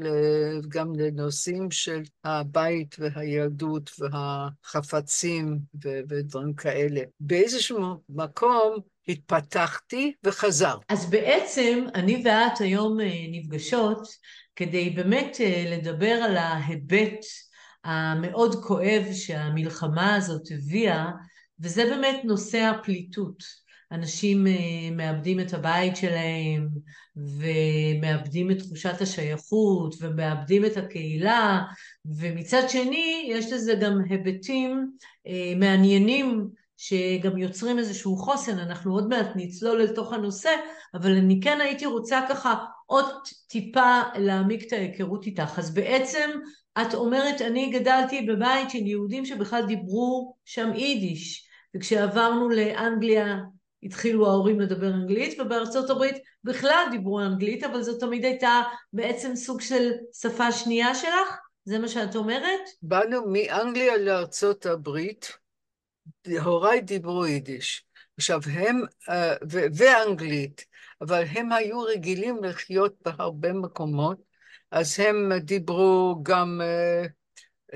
גם 0.68 0.92
לנושאים 0.96 1.70
של 1.70 2.02
הבית 2.24 2.96
והילדות 2.98 3.90
והחפצים 3.98 5.58
ודברים 6.08 6.54
כאלה. 6.54 7.00
באיזשהו 7.20 7.78
מקום 8.08 8.76
התפתחתי 9.08 10.12
וחזרתי. 10.24 10.84
אז 10.88 11.10
בעצם 11.10 11.84
אני 11.94 12.22
ואת 12.24 12.60
היום 12.60 13.00
אה, 13.00 13.06
נפגשות 13.30 14.08
כדי 14.56 14.90
באמת 14.90 15.36
אה, 15.40 15.64
לדבר 15.66 16.12
על 16.12 16.36
ההיבט 16.36 17.18
המאוד 17.84 18.64
כואב 18.64 19.02
שהמלחמה 19.12 20.14
הזאת 20.14 20.42
הביאה, 20.50 21.10
וזה 21.60 21.84
באמת 21.84 22.20
נושא 22.24 22.58
הפליטות. 22.58 23.63
אנשים 23.92 24.46
אה, 24.46 24.90
מאבדים 24.92 25.40
את 25.40 25.54
הבית 25.54 25.96
שלהם, 25.96 26.68
ומאבדים 27.16 28.50
את 28.50 28.58
תחושת 28.58 29.00
השייכות, 29.00 29.94
ומאבדים 30.00 30.64
את 30.64 30.76
הקהילה, 30.76 31.62
ומצד 32.04 32.62
שני 32.68 33.26
יש 33.30 33.52
לזה 33.52 33.74
גם 33.74 34.00
היבטים 34.08 34.90
אה, 35.26 35.52
מעניינים 35.56 36.48
שגם 36.76 37.38
יוצרים 37.38 37.78
איזשהו 37.78 38.16
חוסן, 38.16 38.58
אנחנו 38.58 38.92
עוד 38.92 39.08
מעט 39.08 39.26
נצלול 39.34 39.80
אל 39.80 39.94
תוך 39.94 40.12
הנושא, 40.12 40.50
אבל 40.94 41.16
אני 41.16 41.40
כן 41.40 41.60
הייתי 41.60 41.86
רוצה 41.86 42.20
ככה 42.28 42.54
עוד 42.86 43.04
טיפה 43.48 44.02
להעמיק 44.14 44.66
את 44.66 44.72
ההיכרות 44.72 45.26
איתך. 45.26 45.58
אז 45.58 45.74
בעצם 45.74 46.30
את 46.82 46.94
אומרת, 46.94 47.40
אני 47.40 47.70
גדלתי 47.70 48.20
בבית 48.22 48.70
של 48.70 48.86
יהודים 48.86 49.24
שבכלל 49.24 49.66
דיברו 49.66 50.34
שם 50.44 50.70
יידיש, 50.74 51.48
וכשעברנו 51.76 52.48
לאנגליה 52.48 53.36
התחילו 53.84 54.26
ההורים 54.26 54.60
לדבר 54.60 54.86
אנגלית, 54.86 55.40
ובארצות 55.40 55.90
הברית 55.90 56.16
בכלל 56.44 56.86
דיברו 56.90 57.20
אנגלית, 57.20 57.64
אבל 57.64 57.82
זו 57.82 57.98
תמיד 57.98 58.24
הייתה 58.24 58.62
בעצם 58.92 59.36
סוג 59.36 59.60
של 59.60 59.90
שפה 60.12 60.52
שנייה 60.52 60.94
שלך? 60.94 61.38
זה 61.64 61.78
מה 61.78 61.88
שאת 61.88 62.16
אומרת? 62.16 62.60
באנו 62.82 63.26
מאנגליה 63.26 63.96
לארצות 63.96 64.66
הברית, 64.66 65.32
הוריי 66.44 66.80
דיברו 66.80 67.26
יידיש. 67.26 67.84
עכשיו, 68.18 68.40
הם, 68.52 68.82
אה, 69.08 69.34
ואנגלית, 69.76 70.64
אבל 71.00 71.24
הם 71.30 71.52
היו 71.52 71.80
רגילים 71.80 72.44
לחיות 72.44 72.94
בהרבה 73.04 73.52
מקומות, 73.52 74.18
אז 74.70 75.00
הם 75.00 75.32
דיברו 75.38 76.20
גם 76.22 76.60
אה, 76.62 77.06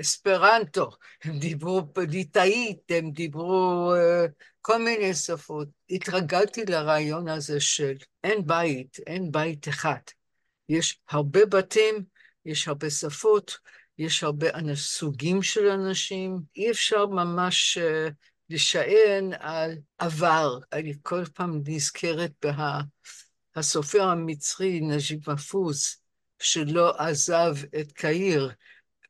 אספרנטו, 0.01 0.89
הם 1.23 1.39
דיברו 1.39 1.81
ליטאית, 1.97 2.79
הם 2.89 3.11
דיברו 3.11 3.93
uh, 3.95 4.31
כל 4.61 4.77
מיני 4.77 5.13
שפות. 5.13 5.67
התרגלתי 5.89 6.65
לרעיון 6.65 7.27
הזה 7.27 7.59
של 7.59 7.97
אין 8.23 8.47
בית, 8.47 8.97
אין 9.07 9.31
בית 9.31 9.67
אחד. 9.67 9.99
יש 10.69 10.99
הרבה 11.09 11.45
בתים, 11.45 12.03
יש 12.45 12.67
הרבה 12.67 12.89
שפות, 12.89 13.57
יש 13.97 14.23
הרבה 14.23 14.47
סוגים 14.75 15.41
של 15.41 15.67
אנשים. 15.67 16.39
אי 16.55 16.71
אפשר 16.71 17.05
ממש 17.05 17.77
uh, 17.77 18.11
לשען 18.49 19.33
על 19.39 19.77
עבר. 19.97 20.59
אני 20.73 20.93
כל 21.01 21.25
פעם 21.25 21.61
נזכרת 21.67 22.31
בהסופר 23.55 24.03
המצרי 24.03 24.79
נג'יב 24.79 25.19
מחפוז, 25.31 25.95
שלא 26.39 26.97
עזב 26.97 27.55
את 27.79 27.91
קהיר. 27.91 28.51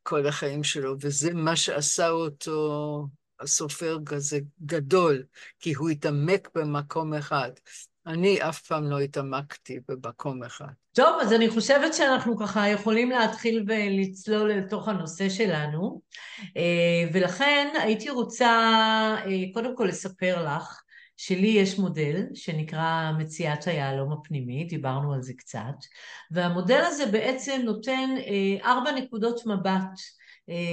כל 0.03 0.27
החיים 0.27 0.63
שלו, 0.63 0.95
וזה 1.01 1.33
מה 1.33 1.55
שעשה 1.55 2.09
אותו 2.09 3.07
הסופר 3.39 3.97
כזה 4.05 4.39
גדול, 4.65 5.23
כי 5.59 5.73
הוא 5.73 5.89
התעמק 5.89 6.49
במקום 6.55 7.13
אחד. 7.13 7.51
אני 8.07 8.41
אף 8.41 8.61
פעם 8.61 8.89
לא 8.89 8.99
התעמקתי 8.99 9.79
במקום 9.87 10.43
אחד. 10.43 10.71
טוב, 10.95 11.19
אז 11.21 11.33
אני 11.33 11.49
חושבת 11.49 11.93
שאנחנו 11.93 12.37
ככה 12.37 12.67
יכולים 12.67 13.09
להתחיל 13.09 13.65
ולצלול 13.67 14.51
לתוך 14.51 14.87
הנושא 14.87 15.29
שלנו, 15.29 16.01
אה, 16.57 17.09
ולכן 17.13 17.67
הייתי 17.79 18.09
רוצה 18.09 18.49
אה, 19.25 19.53
קודם 19.53 19.75
כל 19.75 19.85
לספר 19.85 20.45
לך 20.45 20.81
שלי 21.21 21.47
יש 21.47 21.79
מודל 21.79 22.25
שנקרא 22.33 23.11
מציאת 23.17 23.67
היהלום 23.67 24.11
הפנימי, 24.11 24.63
דיברנו 24.63 25.13
על 25.13 25.21
זה 25.21 25.33
קצת, 25.33 25.75
והמודל 26.31 26.81
הזה 26.87 27.05
בעצם 27.05 27.61
נותן 27.65 28.09
אה, 28.17 28.71
ארבע 28.71 28.91
נקודות 28.91 29.45
מבט 29.45 29.99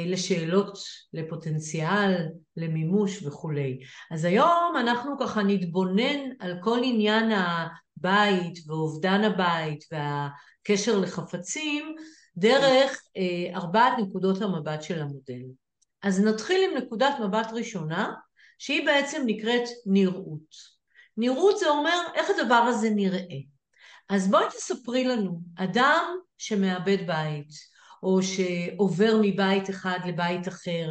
לשאלות, 0.07 0.79
לפוטנציאל, 1.13 2.29
למימוש 2.57 3.23
וכולי. 3.23 3.81
אז 4.11 4.25
היום 4.25 4.75
אנחנו 4.81 5.19
ככה 5.21 5.43
נתבונן 5.43 6.31
על 6.39 6.59
כל 6.61 6.81
עניין 6.85 7.33
הבית 7.33 8.59
ואובדן 8.67 9.25
הבית 9.25 9.85
והקשר 9.93 10.99
לחפצים 10.99 11.95
דרך 12.37 13.03
ארבעת 13.55 13.93
נקודות 13.99 14.43
המבט 14.43 14.83
של 14.83 15.03
המודל. 15.03 15.43
אז 16.03 16.21
נתחיל 16.21 16.71
עם 16.71 16.79
נקודת 16.79 17.15
מבט 17.25 17.53
ראשונה, 17.53 18.15
שהיא 18.59 18.87
בעצם 18.87 19.23
נקראת 19.27 19.69
נראות. 19.87 20.77
נראות 21.17 21.59
זה 21.59 21.69
אומר 21.69 22.01
איך 22.15 22.31
הדבר 22.31 22.55
הזה 22.55 22.91
נראה. 22.91 23.37
אז 24.09 24.31
בואי 24.31 24.45
תספרי 24.49 25.05
לנו, 25.05 25.41
אדם 25.57 26.17
שמאבד 26.39 27.07
בית, 27.07 27.49
או 28.03 28.21
שעובר 28.23 29.19
מבית 29.23 29.71
אחד 29.71 29.99
לבית 30.07 30.49
אחר, 30.49 30.91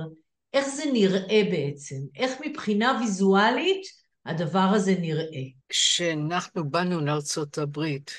איך 0.54 0.68
זה 0.68 0.84
נראה 0.94 1.42
בעצם? 1.52 1.96
איך 2.16 2.32
מבחינה 2.46 2.98
ויזואלית 3.02 3.82
הדבר 4.26 4.70
הזה 4.74 4.96
נראה? 5.00 5.44
כשאנחנו 5.70 6.70
באנו 6.70 7.02
לארצות 7.02 7.58
הברית, 7.58 8.12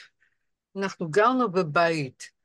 אנחנו 0.76 1.11
גרנו 1.11 1.53
בבית 1.53 2.36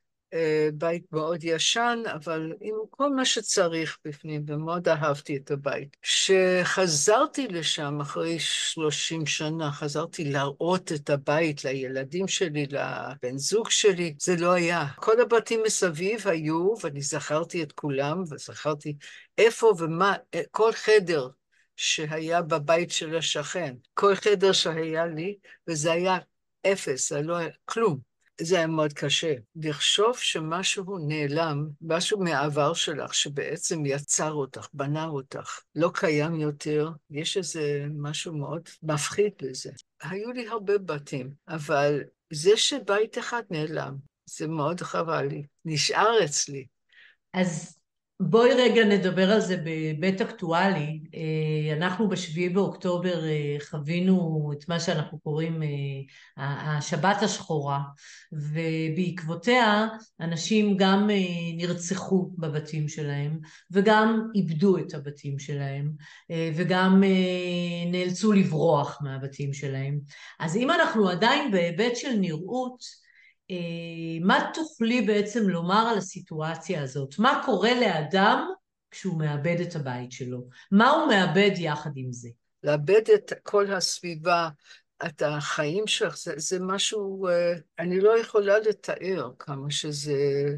בית 0.74 1.04
מאוד 1.12 1.44
ישן, 1.44 2.04
אבל 2.14 2.54
עם 2.62 2.76
כל 2.90 3.10
מה 3.10 3.26
שצריך 3.26 3.98
בפנים, 4.06 4.44
ומאוד 4.48 4.88
אהבתי 4.88 5.38
את 5.38 5.52
הבית. 5.52 5.98
כשחזרתי 6.02 7.48
לשם 7.48 8.02
אחרי 8.02 8.40
30 8.40 9.26
שנה, 9.26 9.72
חזרתי 9.72 10.24
להראות 10.24 10.92
את 10.92 11.10
הבית 11.10 11.66
לילדים 11.66 12.28
שלי, 12.28 12.66
לבן 12.66 13.38
זוג 13.38 13.70
שלי, 13.70 14.16
זה 14.20 14.36
לא 14.36 14.52
היה. 14.52 14.88
כל 14.96 15.22
הבתים 15.22 15.64
מסביב 15.66 16.28
היו, 16.28 16.74
ואני 16.84 17.02
זכרתי 17.02 17.64
את 17.64 17.72
כולם, 17.72 18.24
וזכרתי 18.32 18.96
איפה 19.38 19.74
ומה, 19.80 20.14
כל 20.52 20.72
חדר 20.72 21.28
שהיה 21.76 22.42
בבית 22.42 22.92
של 22.92 23.18
השכן, 23.18 23.76
כל 23.94 24.16
חדר 24.16 24.52
שהיה 24.52 25.06
לי, 25.06 25.38
וזה 25.68 25.92
היה 25.92 26.18
אפס, 26.68 27.10
זה 27.10 27.22
לא 27.22 27.36
היה 27.36 27.50
כלום. 27.66 28.11
זה 28.42 28.58
היה 28.58 28.68
מאוד 28.68 28.94
קשה. 28.94 29.34
לחשוב 29.56 30.18
שמשהו 30.18 30.98
נעלם, 31.08 31.68
משהו 31.82 32.20
מהעבר 32.20 32.74
שלך, 32.74 33.14
שבעצם 33.14 33.86
יצר 33.86 34.32
אותך, 34.32 34.68
בנה 34.74 35.06
אותך, 35.06 35.60
לא 35.76 35.92
קיים 35.94 36.40
יותר, 36.40 36.90
יש 37.10 37.38
איזה 37.38 37.86
משהו 37.98 38.38
מאוד 38.38 38.62
מפחיד 38.84 39.32
בזה. 39.42 39.72
היו 40.02 40.32
לי 40.32 40.48
הרבה 40.48 40.78
בתים, 40.78 41.32
אבל 41.48 42.02
זה 42.34 42.58
שבית 42.58 43.18
אחד 43.18 43.42
נעלם, 43.50 43.96
זה 44.26 44.48
מאוד 44.48 44.82
חבל 44.82 45.26
לי. 45.26 45.44
נשאר 45.66 46.26
אצלי. 46.26 46.66
אז 47.34 47.81
בואי 48.24 48.54
רגע 48.54 48.86
נדבר 48.86 49.32
על 49.32 49.40
זה 49.40 49.58
בהיבט 49.58 50.22
אקטואלי. 50.22 51.00
אה, 51.16 51.74
אנחנו 51.78 52.10
בשביעי 52.10 52.50
באוקטובר 52.50 53.26
אה, 53.26 53.58
חווינו 53.70 54.52
את 54.54 54.70
מה 54.70 54.80
שאנחנו 54.80 55.20
קוראים 55.20 55.64
אה, 55.64 56.78
השבת 56.78 57.22
השחורה, 57.22 57.80
ובעקבותיה 58.32 59.88
אנשים 60.20 60.78
גם 60.78 61.10
נרצחו 61.58 62.32
בבתים 62.38 62.88
שלהם, 62.88 63.40
וגם 63.72 64.28
איבדו 64.36 64.78
את 64.78 64.94
הבתים 64.94 65.40
שלהם, 65.40 65.92
וגם 66.56 67.04
נאלצו 67.92 68.34
לברוח 68.34 69.00
מהבתים 69.02 69.54
שלהם. 69.54 70.00
אז 70.40 70.58
אם 70.58 70.72
אנחנו 70.72 71.10
עדיין 71.10 71.52
בהיבט 71.52 71.96
של 71.96 72.14
נראות, 72.20 73.02
מה 74.22 74.52
תוכלי 74.54 75.02
בעצם 75.02 75.50
לומר 75.50 75.88
על 75.92 75.98
הסיטואציה 75.98 76.84
הזאת? 76.84 77.20
מה 77.20 77.42
קורה 77.46 77.80
לאדם 77.80 78.52
כשהוא 78.92 79.20
מאבד 79.20 79.58
את 79.62 79.76
הבית 79.76 80.12
שלו? 80.12 80.48
מה 80.72 80.90
הוא 80.90 81.08
מאבד 81.08 81.52
יחד 81.58 81.92
עם 81.96 82.12
זה? 82.12 82.30
לאבד 82.64 83.02
את 83.16 83.34
כל 83.44 83.74
הסביבה, 83.74 84.50
את 85.06 85.22
החיים 85.22 85.88
שלך, 85.88 86.18
זה, 86.18 86.34
זה 86.38 86.60
משהו, 86.60 87.28
אה, 87.28 87.54
אני 87.80 88.00
לא 88.00 88.20
יכולה 88.20 88.60
לתאר 88.60 89.32
כמה 89.40 89.72
שזה, 89.72 90.14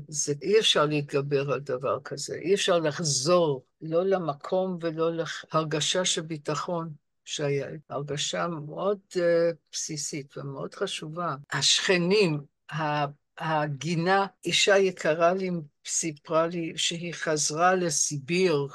זה, 0.07 0.33
אי 0.41 0.59
אפשר 0.59 0.85
להתגבר 0.85 1.51
על 1.51 1.59
דבר 1.59 1.99
כזה, 2.03 2.35
אי 2.35 2.53
אפשר 2.53 2.79
לחזור, 2.79 3.65
לא 3.81 4.05
למקום 4.05 4.77
ולא 4.81 5.11
להרגשה 5.53 6.05
של 6.05 6.21
ביטחון. 6.21 7.03
שהיה 7.25 7.67
הרגשה 7.89 8.47
מאוד 8.47 8.99
uh, 9.13 9.19
בסיסית 9.71 10.37
ומאוד 10.37 10.75
חשובה. 10.75 11.35
השכנים, 11.51 12.41
הגינה, 13.37 14.25
אישה 14.45 14.77
יקרה 14.77 15.33
לי 15.33 15.49
סיפרה 15.85 16.47
לי 16.47 16.73
שהיא 16.75 17.13
חזרה 17.13 17.75
לסיביר 17.75 18.67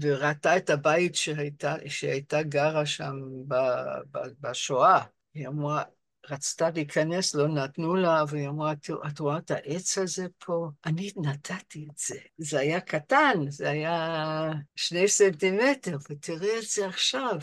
וראתה 0.00 0.56
את 0.56 0.70
הבית 0.70 1.14
שהייתה, 1.14 1.74
שהייתה 1.86 2.42
גרה 2.42 2.86
שם 2.86 3.14
בשואה. 4.40 5.00
היא 5.34 5.48
אמרה, 5.48 5.82
רצתה 6.30 6.70
להיכנס, 6.70 7.34
לא 7.34 7.48
נתנו 7.48 7.94
לה, 7.94 8.24
והיא 8.28 8.48
אמרה, 8.48 8.72
את 9.08 9.18
רואה 9.18 9.38
את 9.38 9.50
העץ 9.50 9.98
הזה 9.98 10.26
פה? 10.38 10.68
אני 10.86 11.10
נתתי 11.16 11.88
את 11.92 11.98
זה. 11.98 12.16
זה 12.38 12.58
היה 12.58 12.80
קטן, 12.80 13.50
זה 13.50 13.70
היה 13.70 14.52
שני 14.76 15.08
סנטימטר, 15.08 15.96
ותראי 16.10 16.58
את 16.58 16.64
זה 16.74 16.86
עכשיו. 16.86 17.36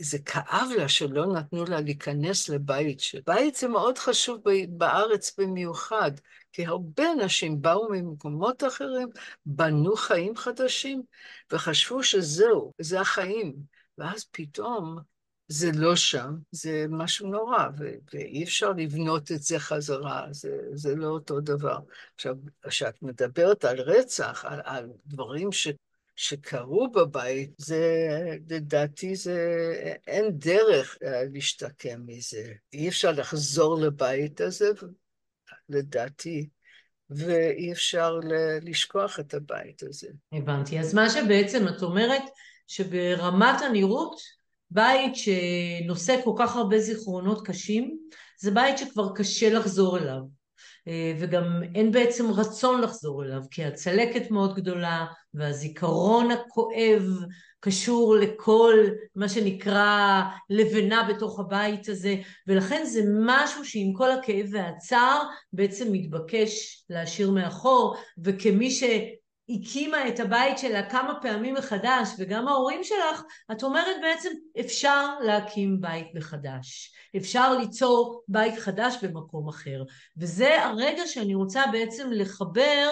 וזה 0.00 0.18
כאב 0.18 0.68
לה 0.76 0.88
שלא 0.88 1.26
נתנו 1.26 1.64
לה 1.64 1.80
להיכנס 1.80 2.48
לבית 2.48 3.00
של... 3.00 3.20
בית 3.26 3.54
זה 3.54 3.68
מאוד 3.68 3.98
חשוב 3.98 4.40
בארץ 4.68 5.38
במיוחד, 5.38 6.10
כי 6.52 6.66
הרבה 6.66 7.12
אנשים 7.12 7.62
באו 7.62 7.88
ממקומות 7.90 8.64
אחרים, 8.64 9.08
בנו 9.46 9.96
חיים 9.96 10.36
חדשים, 10.36 11.02
וחשבו 11.52 12.02
שזהו, 12.02 12.72
זה 12.78 13.00
החיים. 13.00 13.54
ואז 13.98 14.24
פתאום 14.30 14.98
זה 15.54 15.70
לא 15.74 15.96
שם, 15.96 16.34
זה 16.50 16.86
משהו 16.88 17.28
נורא, 17.28 17.68
ואי 18.12 18.44
אפשר 18.44 18.70
לבנות 18.70 19.32
את 19.32 19.42
זה 19.42 19.58
חזרה, 19.58 20.26
זה, 20.30 20.58
זה 20.72 20.96
לא 20.96 21.06
אותו 21.06 21.40
דבר. 21.40 21.78
עכשיו, 22.14 22.36
כשאת 22.68 23.02
מדברת 23.02 23.64
על 23.64 23.80
רצח, 23.80 24.44
על, 24.44 24.60
על 24.64 24.90
דברים 25.06 25.52
ש, 25.52 25.68
שקרו 26.16 26.90
בבית, 26.92 27.50
זה, 27.58 27.80
לדעתי, 28.50 29.16
זה, 29.16 29.38
אין 30.06 30.38
דרך 30.38 30.98
אה, 31.04 31.22
להשתקם 31.32 32.00
מזה. 32.06 32.52
אי 32.72 32.88
אפשר 32.88 33.12
לחזור 33.12 33.80
לבית 33.80 34.40
הזה, 34.40 34.70
לדעתי, 35.68 36.48
ואי 37.10 37.72
אפשר 37.72 38.18
לשכוח 38.62 39.20
את 39.20 39.34
הבית 39.34 39.82
הזה. 39.82 40.08
הבנתי. 40.32 40.80
אז 40.80 40.94
מה 40.94 41.10
שבעצם 41.10 41.68
את 41.68 41.82
אומרת, 41.82 42.22
שברמת 42.66 43.62
הנראות, 43.62 44.20
בית 44.74 45.12
שנושא 45.16 46.20
כל 46.24 46.32
כך 46.38 46.56
הרבה 46.56 46.78
זיכרונות 46.78 47.46
קשים, 47.46 47.98
זה 48.40 48.50
בית 48.50 48.78
שכבר 48.78 49.14
קשה 49.14 49.54
לחזור 49.54 49.98
אליו. 49.98 50.20
אה, 50.88 51.12
וגם 51.18 51.62
אין 51.74 51.92
בעצם 51.92 52.30
רצון 52.30 52.80
לחזור 52.80 53.24
אליו, 53.24 53.42
כי 53.50 53.64
הצלקת 53.64 54.30
מאוד 54.30 54.54
גדולה, 54.54 55.06
והזיכרון 55.34 56.30
הכואב 56.30 57.02
קשור 57.60 58.16
לכל 58.16 58.74
מה 59.16 59.28
שנקרא 59.28 60.22
לבנה 60.50 61.08
בתוך 61.08 61.40
הבית 61.40 61.88
הזה, 61.88 62.16
ולכן 62.46 62.84
זה 62.84 63.00
משהו 63.20 63.64
שעם 63.64 63.92
כל 63.92 64.10
הכאב 64.10 64.46
והצער 64.52 65.22
בעצם 65.52 65.92
מתבקש 65.92 66.84
להשאיר 66.90 67.30
מאחור, 67.30 67.96
וכמי 68.24 68.70
ש... 68.70 68.82
הקימה 69.48 70.08
את 70.08 70.20
הבית 70.20 70.58
שלה 70.58 70.90
כמה 70.90 71.14
פעמים 71.22 71.54
מחדש, 71.54 72.08
וגם 72.18 72.48
ההורים 72.48 72.84
שלך, 72.84 73.22
את 73.52 73.62
אומרת 73.62 73.96
בעצם 74.02 74.28
אפשר 74.60 75.18
להקים 75.20 75.80
בית 75.80 76.06
מחדש. 76.14 76.92
אפשר 77.16 77.58
ליצור 77.58 78.24
בית 78.28 78.58
חדש 78.58 78.96
במקום 79.02 79.48
אחר. 79.48 79.82
וזה 80.16 80.64
הרגע 80.64 81.06
שאני 81.06 81.34
רוצה 81.34 81.62
בעצם 81.72 82.10
לחבר 82.12 82.90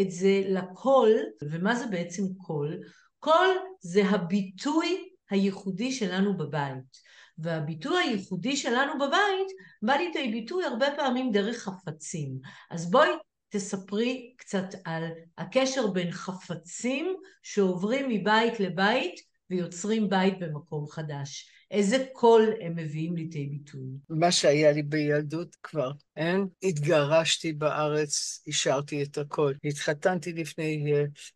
את 0.00 0.10
זה 0.10 0.42
לקול, 0.46 1.10
ומה 1.42 1.74
זה 1.76 1.86
בעצם 1.86 2.22
קול? 2.36 2.80
קול 3.18 3.48
זה 3.80 4.02
הביטוי 4.06 5.08
הייחודי 5.30 5.92
שלנו 5.92 6.36
בבית. 6.36 7.04
והביטוי 7.38 8.02
הייחודי 8.02 8.56
שלנו 8.56 8.94
בבית 8.94 9.48
בא 9.82 9.94
לידי 9.94 10.28
ביטוי 10.28 10.64
הרבה 10.64 10.86
פעמים 10.96 11.32
דרך 11.32 11.56
חפצים. 11.56 12.38
אז 12.70 12.90
בואי 12.90 13.08
תספרי 13.54 14.34
קצת 14.36 14.66
על 14.84 15.04
הקשר 15.38 15.86
בין 15.86 16.10
חפצים 16.10 17.16
שעוברים 17.42 18.08
מבית 18.08 18.60
לבית 18.60 19.20
ויוצרים 19.50 20.08
בית 20.08 20.38
במקום 20.38 20.86
חדש. 20.86 21.50
איזה 21.70 22.04
קול 22.12 22.52
הם 22.60 22.76
מביאים 22.76 23.16
לידי 23.16 23.46
ביטוי? 23.46 23.88
מה 24.08 24.32
שהיה 24.32 24.72
לי 24.72 24.82
בילדות 24.82 25.56
כבר, 25.62 25.92
אין? 26.16 26.46
התגרשתי 26.62 27.52
בארץ, 27.52 28.42
השארתי 28.48 29.02
את 29.02 29.18
הכל. 29.18 29.52
התחתנתי 29.64 30.32
לפני 30.32 30.92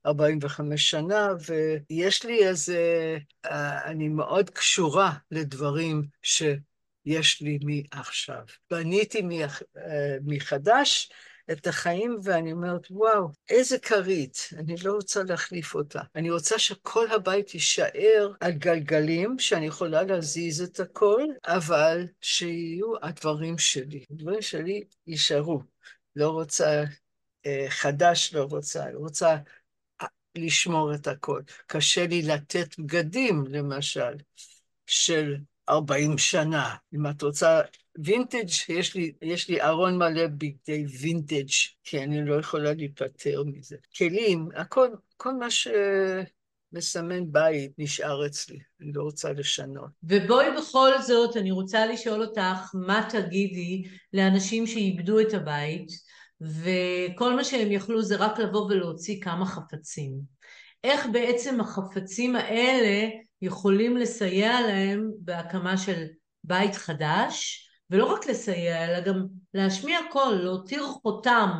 45 0.06 0.94
אה, 0.94 1.00
שנה, 1.00 1.28
ויש 1.90 2.24
לי 2.24 2.48
איזה... 2.48 3.16
אה, 3.44 3.84
אני 3.90 4.08
מאוד 4.08 4.50
קשורה 4.50 5.12
לדברים 5.30 6.02
שיש 6.22 7.42
לי 7.42 7.58
מעכשיו. 7.62 8.42
בניתי 8.70 9.22
אה, 9.22 10.16
מחדש, 10.24 11.10
את 11.52 11.66
החיים 11.66 12.18
ואני 12.22 12.52
אומרת, 12.52 12.86
וואו, 12.90 13.28
איזה 13.48 13.78
כרית, 13.78 14.48
אני 14.58 14.74
לא 14.84 14.92
רוצה 14.92 15.22
להחליף 15.22 15.74
אותה. 15.74 16.00
אני 16.14 16.30
רוצה 16.30 16.58
שכל 16.58 17.10
הבית 17.10 17.54
יישאר 17.54 18.32
על 18.40 18.52
גלגלים, 18.52 19.38
שאני 19.38 19.66
יכולה 19.66 20.02
להזיז 20.02 20.62
את 20.62 20.80
הכל, 20.80 21.22
אבל 21.46 22.06
שיהיו 22.20 22.92
הדברים 23.02 23.58
שלי. 23.58 24.04
הדברים 24.10 24.42
שלי 24.42 24.84
יישארו. 25.06 25.60
לא 26.16 26.30
רוצה 26.30 26.84
אה, 27.46 27.66
חדש, 27.68 28.34
לא 28.34 28.42
רוצה, 28.50 28.84
רוצה 28.94 29.36
אה, 30.02 30.06
לשמור 30.34 30.94
את 30.94 31.06
הכל. 31.06 31.42
קשה 31.66 32.06
לי 32.06 32.22
לתת 32.22 32.78
בגדים, 32.78 33.44
למשל, 33.48 34.14
של 34.86 35.36
40 35.68 36.18
שנה. 36.18 36.76
אם 36.94 37.06
את 37.06 37.22
רוצה 37.22 37.60
וינטג', 38.04 38.48
יש 38.68 38.94
לי, 38.94 39.12
יש 39.22 39.48
לי 39.48 39.62
ארון 39.62 39.98
מלא 39.98 40.26
בגדי 40.26 40.84
וינטג', 41.00 41.50
כי 41.84 42.02
אני 42.02 42.24
לא 42.24 42.34
יכולה 42.34 42.72
להיפטר 42.72 43.42
מזה. 43.46 43.76
כלים, 43.96 44.48
הכל, 44.56 44.88
כל 45.16 45.34
מה 45.34 45.46
שמסמן 45.50 47.32
בית 47.32 47.72
נשאר 47.78 48.26
אצלי, 48.26 48.58
אני 48.80 48.92
לא 48.92 49.02
רוצה 49.02 49.32
לשנות. 49.32 49.90
ובואי 50.02 50.46
בכל 50.58 50.90
זאת, 51.06 51.36
אני 51.36 51.50
רוצה 51.50 51.86
לשאול 51.86 52.22
אותך, 52.22 52.74
מה 52.74 53.08
תגידי 53.10 53.82
לאנשים 54.12 54.66
שאיבדו 54.66 55.20
את 55.20 55.34
הבית, 55.34 55.88
וכל 56.40 57.36
מה 57.36 57.44
שהם 57.44 57.72
יכלו 57.72 58.02
זה 58.02 58.16
רק 58.16 58.38
לבוא 58.38 58.66
ולהוציא 58.66 59.20
כמה 59.20 59.46
חפצים. 59.46 60.12
איך 60.84 61.06
בעצם 61.12 61.60
החפצים 61.60 62.36
האלה 62.36 63.08
יכולים 63.42 63.96
לסייע 63.96 64.60
להם 64.60 65.10
בהקמה 65.18 65.76
של 65.76 66.04
בית 66.44 66.74
חדש, 66.74 67.67
ולא 67.90 68.04
רק 68.04 68.26
לסייע, 68.26 68.84
אלא 68.84 69.00
גם 69.00 69.26
להשמיע 69.54 69.98
קול, 70.12 70.34
להותיר 70.34 70.86
חותם 70.86 71.50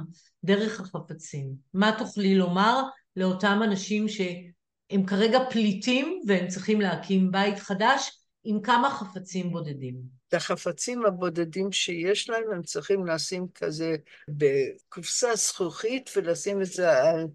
דרך 0.44 0.80
החפצים. 0.80 1.50
מה 1.74 1.94
תוכלי 1.98 2.34
לומר 2.34 2.82
לאותם 3.16 3.60
אנשים 3.64 4.08
שהם 4.08 5.06
כרגע 5.06 5.38
פליטים 5.50 6.22
והם 6.26 6.48
צריכים 6.48 6.80
להקים 6.80 7.30
בית 7.30 7.58
חדש 7.58 8.18
עם 8.44 8.62
כמה 8.62 8.90
חפצים 8.90 9.50
בודדים? 9.50 9.94
את 10.28 10.34
החפצים 10.34 11.06
הבודדים 11.06 11.72
שיש 11.72 12.30
להם, 12.30 12.44
הם 12.52 12.62
צריכים 12.62 13.06
לשים 13.06 13.46
כזה 13.54 13.96
בקופסה 14.28 15.36
זכוכית 15.36 16.10
ולשים 16.16 16.62
את 16.62 16.66
זה 16.66 17.02
על, 17.02 17.26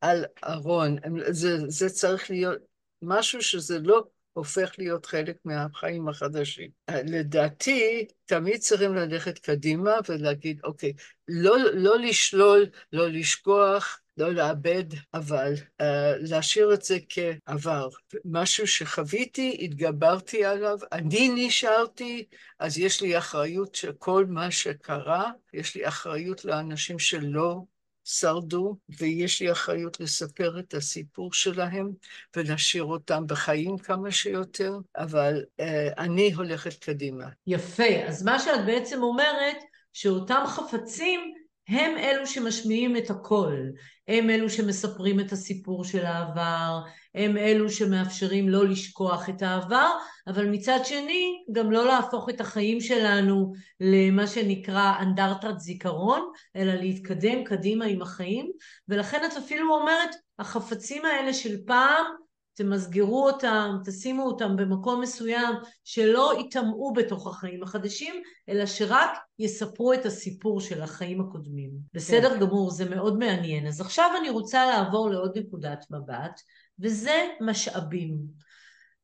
על 0.00 0.24
ארון. 0.44 0.96
זה, 1.30 1.58
זה 1.68 1.88
צריך 1.88 2.30
להיות 2.30 2.58
משהו 3.02 3.42
שזה 3.42 3.78
לא 3.78 4.04
הופך 4.34 4.74
להיות 4.78 5.06
חלק 5.06 5.36
מהחיים 5.44 6.08
החדשים. 6.08 6.70
לדעתי, 6.90 8.06
תמיד 8.24 8.60
צריכים 8.60 8.94
ללכת 8.94 9.38
קדימה 9.38 9.92
ולהגיד, 10.08 10.60
אוקיי, 10.64 10.92
לא, 11.28 11.56
לא 11.74 11.98
לשלול, 11.98 12.66
לא 12.92 13.08
לשכוח, 13.08 14.00
לא 14.16 14.32
לאבד, 14.32 14.84
אבל 15.14 15.52
uh, 15.54 15.84
להשאיר 16.18 16.74
את 16.74 16.82
זה 16.82 16.98
כעבר. 17.08 17.88
משהו 18.24 18.66
שחוויתי, 18.66 19.58
התגברתי 19.60 20.44
עליו, 20.44 20.78
אני 20.92 21.30
נשארתי, 21.34 22.26
אז 22.58 22.78
יש 22.78 23.02
לי 23.02 23.18
אחריות 23.18 23.74
של 23.74 23.92
כל 23.92 24.26
מה 24.28 24.50
שקרה, 24.50 25.30
יש 25.52 25.74
לי 25.74 25.88
אחריות 25.88 26.44
לאנשים 26.44 26.98
שלא 26.98 27.62
שרדו, 28.04 28.76
ויש 28.98 29.42
לי 29.42 29.52
אחריות 29.52 30.00
לספר 30.00 30.58
את 30.58 30.74
הסיפור 30.74 31.32
שלהם 31.32 31.90
ולהשאיר 32.36 32.84
אותם 32.84 33.26
בחיים 33.26 33.78
כמה 33.78 34.10
שיותר, 34.10 34.78
אבל 34.96 35.44
uh, 35.60 35.64
אני 35.98 36.32
הולכת 36.32 36.84
קדימה. 36.84 37.24
יפה, 37.46 38.04
אז 38.06 38.22
מה 38.22 38.38
שאת 38.38 38.66
בעצם 38.66 39.02
אומרת, 39.02 39.56
שאותם 39.92 40.42
חפצים 40.46 41.34
הם 41.68 41.98
אלו 41.98 42.26
שמשמיעים 42.26 42.96
את 42.96 43.10
הקול, 43.10 43.72
הם 44.08 44.30
אלו 44.30 44.50
שמספרים 44.50 45.20
את 45.20 45.32
הסיפור 45.32 45.84
של 45.84 46.06
העבר, 46.06 46.80
הם 47.14 47.36
אלו 47.36 47.70
שמאפשרים 47.70 48.48
לא 48.48 48.68
לשכוח 48.68 49.28
את 49.28 49.42
העבר, 49.42 49.90
אבל 50.26 50.46
מצד 50.46 50.78
שני 50.84 51.44
גם 51.52 51.72
לא 51.72 51.86
להפוך 51.86 52.28
את 52.28 52.40
החיים 52.40 52.80
שלנו 52.80 53.52
למה 53.80 54.26
שנקרא 54.26 54.92
אנדרטת 55.00 55.58
זיכרון, 55.58 56.30
אלא 56.56 56.74
להתקדם 56.74 57.44
קדימה 57.44 57.84
עם 57.84 58.02
החיים, 58.02 58.50
ולכן 58.88 59.22
את 59.24 59.36
אפילו 59.36 59.74
אומרת, 59.74 60.10
החפצים 60.38 61.04
האלה 61.04 61.34
של 61.34 61.56
פעם 61.66 62.23
תמסגרו 62.54 63.26
אותם, 63.26 63.76
תשימו 63.84 64.22
אותם 64.22 64.56
במקום 64.56 65.00
מסוים, 65.00 65.54
שלא 65.84 66.32
ייטמעו 66.38 66.92
בתוך 66.92 67.26
החיים 67.26 67.62
החדשים, 67.62 68.22
אלא 68.48 68.66
שרק 68.66 69.10
יספרו 69.38 69.92
את 69.92 70.06
הסיפור 70.06 70.60
של 70.60 70.82
החיים 70.82 71.20
הקודמים. 71.20 71.70
בסדר 71.94 72.30
כן. 72.34 72.40
גמור, 72.40 72.70
זה 72.70 72.90
מאוד 72.90 73.18
מעניין. 73.18 73.66
אז 73.66 73.80
עכשיו 73.80 74.10
אני 74.20 74.30
רוצה 74.30 74.66
לעבור 74.66 75.10
לעוד 75.10 75.38
נקודת 75.38 75.84
מבט, 75.90 76.40
וזה 76.78 77.28
משאבים. 77.40 78.18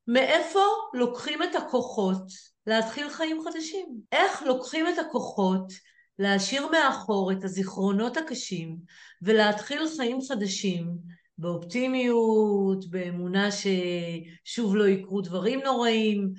מאיפה 0.08 0.64
לוקחים 0.94 1.42
את 1.42 1.54
הכוחות 1.54 2.22
להתחיל 2.66 3.10
חיים 3.10 3.42
חדשים? 3.44 3.86
איך 4.12 4.42
לוקחים 4.42 4.88
את 4.88 4.98
הכוחות 4.98 5.72
להשאיר 6.18 6.68
מאחור 6.68 7.32
את 7.32 7.44
הזיכרונות 7.44 8.16
הקשים 8.16 8.76
ולהתחיל 9.22 9.82
חיים 9.96 10.18
חדשים 10.28 10.96
באופטימיות, 11.40 12.90
באמונה 12.90 13.48
ששוב 13.50 14.76
לא 14.76 14.88
יקרו 14.88 15.20
דברים 15.20 15.60
נוראים. 15.60 16.32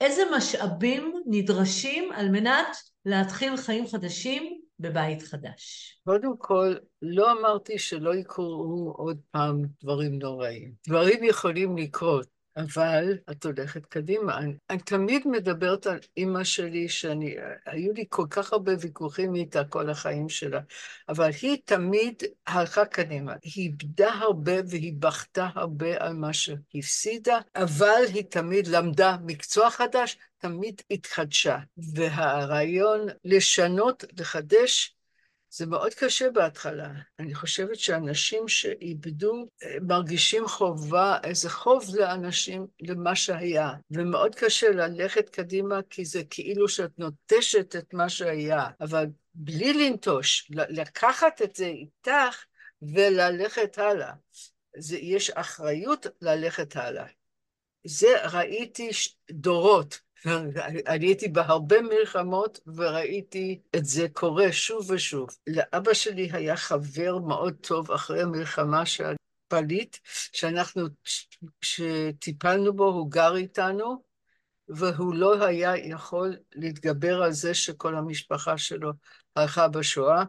איזה 0.00 0.22
משאבים 0.36 1.14
נדרשים 1.26 2.12
על 2.12 2.28
מנת 2.28 2.76
להתחיל 3.04 3.56
חיים 3.56 3.86
חדשים 3.86 4.60
בבית 4.80 5.22
חדש? 5.22 5.92
קודם 6.04 6.36
כל, 6.38 6.74
לא 7.02 7.32
אמרתי 7.32 7.78
שלא 7.78 8.14
יקרו 8.14 8.94
עוד 8.96 9.18
פעם 9.30 9.62
דברים 9.82 10.18
נוראים. 10.18 10.72
דברים 10.88 11.24
יכולים 11.24 11.76
לקרות. 11.76 12.35
אבל 12.56 13.18
את 13.30 13.44
הולכת 13.44 13.86
קדימה. 13.86 14.38
אני, 14.38 14.54
אני 14.70 14.78
תמיד 14.78 15.28
מדברת 15.28 15.86
על 15.86 15.98
אימא 16.16 16.44
שלי, 16.44 16.88
שאני, 16.88 17.34
היו 17.66 17.92
לי 17.92 18.04
כל 18.08 18.26
כך 18.30 18.52
הרבה 18.52 18.72
ויכוחים 18.80 19.34
איתה 19.34 19.64
כל 19.64 19.90
החיים 19.90 20.28
שלה, 20.28 20.60
אבל 21.08 21.30
היא 21.42 21.58
תמיד 21.64 22.22
הלכה 22.46 22.84
קדימה. 22.84 23.34
היא 23.42 23.52
איבדה 23.64 24.12
הרבה 24.12 24.52
והיא 24.68 24.92
בכתה 24.98 25.48
הרבה 25.54 26.06
על 26.06 26.12
מה 26.12 26.32
שהפסידה, 26.32 27.38
אבל 27.56 28.02
היא 28.14 28.24
תמיד 28.30 28.66
למדה 28.66 29.16
מקצוע 29.24 29.70
חדש, 29.70 30.18
תמיד 30.38 30.82
התחדשה. 30.90 31.58
והרעיון 31.94 33.00
לשנות, 33.24 34.04
לחדש, 34.18 34.95
זה 35.50 35.66
מאוד 35.66 35.94
קשה 35.94 36.30
בהתחלה. 36.30 36.88
אני 37.18 37.34
חושבת 37.34 37.78
שאנשים 37.78 38.48
שאיבדו 38.48 39.46
אה, 39.62 39.76
מרגישים 39.82 40.48
חובה, 40.48 41.18
איזה 41.24 41.50
חוב 41.50 41.84
לאנשים 41.94 42.66
למה 42.80 43.16
שהיה. 43.16 43.70
ומאוד 43.90 44.34
קשה 44.34 44.70
ללכת 44.70 45.28
קדימה, 45.30 45.80
כי 45.90 46.04
זה 46.04 46.22
כאילו 46.30 46.68
שאת 46.68 46.98
נוטשת 46.98 47.76
את 47.76 47.94
מה 47.94 48.08
שהיה. 48.08 48.64
אבל 48.80 49.06
בלי 49.34 49.72
לנטוש, 49.72 50.50
לקחת 50.50 51.42
את 51.42 51.56
זה 51.56 51.66
איתך 51.66 52.44
וללכת 52.82 53.78
הלאה. 53.78 54.12
זה, 54.78 54.96
יש 54.96 55.30
אחריות 55.30 56.06
ללכת 56.20 56.76
הלאה. 56.76 57.06
זה 57.84 58.26
ראיתי 58.32 58.90
דורות. 59.30 60.05
אני 60.86 61.06
הייתי 61.06 61.28
בהרבה 61.28 61.80
מלחמות 61.80 62.60
וראיתי 62.76 63.60
את 63.76 63.84
זה 63.84 64.06
קורה 64.12 64.52
שוב 64.52 64.90
ושוב. 64.90 65.28
לאבא 65.46 65.94
שלי 65.94 66.28
היה 66.32 66.56
חבר 66.56 67.18
מאוד 67.18 67.54
טוב 67.60 67.90
אחרי 67.90 68.22
המלחמה 68.22 68.86
של 68.86 69.14
פליט, 69.48 69.96
שאנחנו, 70.32 70.86
שטיפלנו 71.60 72.72
בו, 72.72 72.84
הוא 72.84 73.10
גר 73.10 73.36
איתנו, 73.36 74.02
והוא 74.68 75.14
לא 75.14 75.44
היה 75.44 75.76
יכול 75.76 76.36
להתגבר 76.52 77.22
על 77.22 77.32
זה 77.32 77.54
שכל 77.54 77.96
המשפחה 77.96 78.58
שלו 78.58 78.92
הלכה 79.36 79.68
בשואה, 79.68 80.24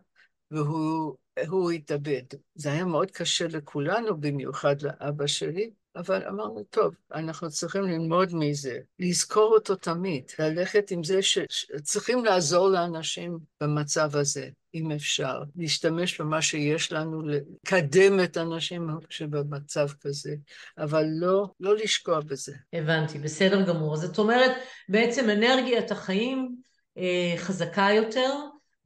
והוא 0.51 1.71
התאבד. 1.71 2.23
זה 2.55 2.71
היה 2.71 2.85
מאוד 2.85 3.11
קשה 3.11 3.47
לכולנו, 3.47 4.21
במיוחד 4.21 4.81
לאבא 4.81 5.27
שלי, 5.27 5.71
אבל 5.97 6.27
אמרנו, 6.27 6.63
טוב, 6.63 6.95
אנחנו 7.13 7.49
צריכים 7.49 7.83
ללמוד 7.83 8.29
מזה, 8.35 8.79
לזכור 8.99 9.53
אותו 9.53 9.75
תמיד, 9.75 10.23
ללכת 10.39 10.91
עם 10.91 11.03
זה 11.03 11.19
שצריכים 11.21 12.25
לעזור 12.25 12.69
לאנשים 12.69 13.37
במצב 13.61 14.15
הזה, 14.15 14.49
אם 14.73 14.91
אפשר, 14.91 15.43
להשתמש 15.55 16.21
במה 16.21 16.41
שיש 16.41 16.91
לנו, 16.91 17.21
לקדם 17.21 18.23
את 18.23 18.37
האנשים 18.37 18.87
שבמצב 19.09 19.87
כזה, 20.01 20.35
אבל 20.77 21.05
לא, 21.19 21.47
לא 21.59 21.75
לשקוע 21.75 22.19
בזה. 22.19 22.53
הבנתי, 22.73 23.19
בסדר 23.19 23.61
גמור. 23.61 23.95
זאת 23.95 24.17
אומרת, 24.17 24.51
בעצם 24.89 25.29
אנרגיית 25.29 25.91
החיים 25.91 26.55
אה, 26.97 27.33
חזקה 27.37 27.87
יותר, 27.95 28.33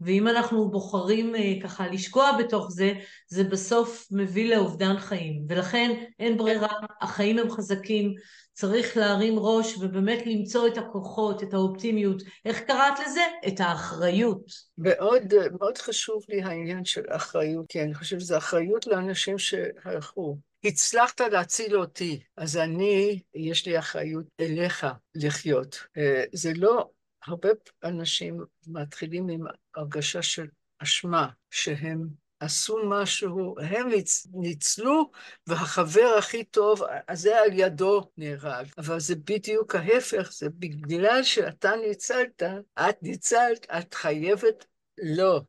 ואם 0.01 0.27
אנחנו 0.27 0.71
בוחרים 0.71 1.35
אה, 1.35 1.53
ככה 1.63 1.87
לשקוע 1.87 2.31
בתוך 2.39 2.71
זה, 2.71 2.93
זה 3.27 3.43
בסוף 3.43 4.07
מביא 4.11 4.55
לאובדן 4.55 4.97
חיים. 4.97 5.45
ולכן 5.49 6.03
אין 6.19 6.37
ברירה, 6.37 6.73
החיים 7.01 7.37
הם 7.37 7.51
חזקים, 7.51 8.13
צריך 8.53 8.97
להרים 8.97 9.39
ראש 9.39 9.77
ובאמת 9.77 10.25
למצוא 10.25 10.67
את 10.67 10.77
הכוחות, 10.77 11.43
את 11.43 11.53
האופטימיות. 11.53 12.23
איך 12.45 12.59
קראת 12.59 12.99
לזה? 13.07 13.21
את 13.47 13.59
האחריות. 13.59 14.43
מאוד, 14.77 15.33
מאוד 15.51 15.77
חשוב 15.77 16.23
לי 16.29 16.41
העניין 16.41 16.85
של 16.85 17.01
אחריות, 17.09 17.65
כי 17.69 17.81
אני 17.81 17.93
חושבת 17.93 18.19
שזו 18.19 18.37
אחריות 18.37 18.87
לאנשים 18.87 19.37
שהלכו. 19.37 20.37
הצלחת 20.63 21.21
להציל 21.21 21.77
אותי, 21.77 22.19
אז 22.37 22.57
אני, 22.57 23.19
יש 23.35 23.65
לי 23.65 23.79
אחריות 23.79 24.25
אליך 24.39 24.87
לחיות. 25.15 25.79
אה, 25.97 26.23
זה 26.33 26.51
לא, 26.55 26.89
הרבה 27.27 27.49
אנשים 27.83 28.39
מתחילים 28.67 29.29
עם 29.29 29.41
הרגשה 29.75 30.21
של 30.21 30.47
אשמה, 30.79 31.27
שהם 31.49 32.07
עשו 32.39 32.77
משהו, 32.89 33.55
הם 33.59 33.89
ניצלו, 34.33 35.11
והחבר 35.47 36.15
הכי 36.17 36.43
טוב, 36.43 36.81
זה 37.13 37.39
על 37.39 37.49
ידו 37.53 38.01
נהרג. 38.17 38.67
אבל 38.77 38.99
זה 38.99 39.15
בדיוק 39.15 39.75
ההפך, 39.75 40.31
זה 40.31 40.49
בגלל 40.49 41.23
שאתה 41.23 41.71
ניצלת, 41.87 42.43
את 42.79 43.03
ניצלת, 43.03 43.65
את 43.65 43.93
חייבת 43.93 44.65
לו 45.03 45.41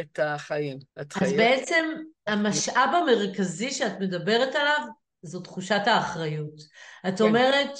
את 0.00 0.18
החיים. 0.22 0.78
אז 0.96 1.06
חייבת... 1.12 1.36
בעצם 1.36 1.84
המשאב 2.26 2.90
המרכזי 2.94 3.70
שאת 3.70 4.00
מדברת 4.00 4.54
עליו 4.54 4.86
זו 5.22 5.40
תחושת 5.40 5.82
האחריות. 5.86 6.60
את 7.08 7.18
כן. 7.18 7.24
אומרת, 7.24 7.70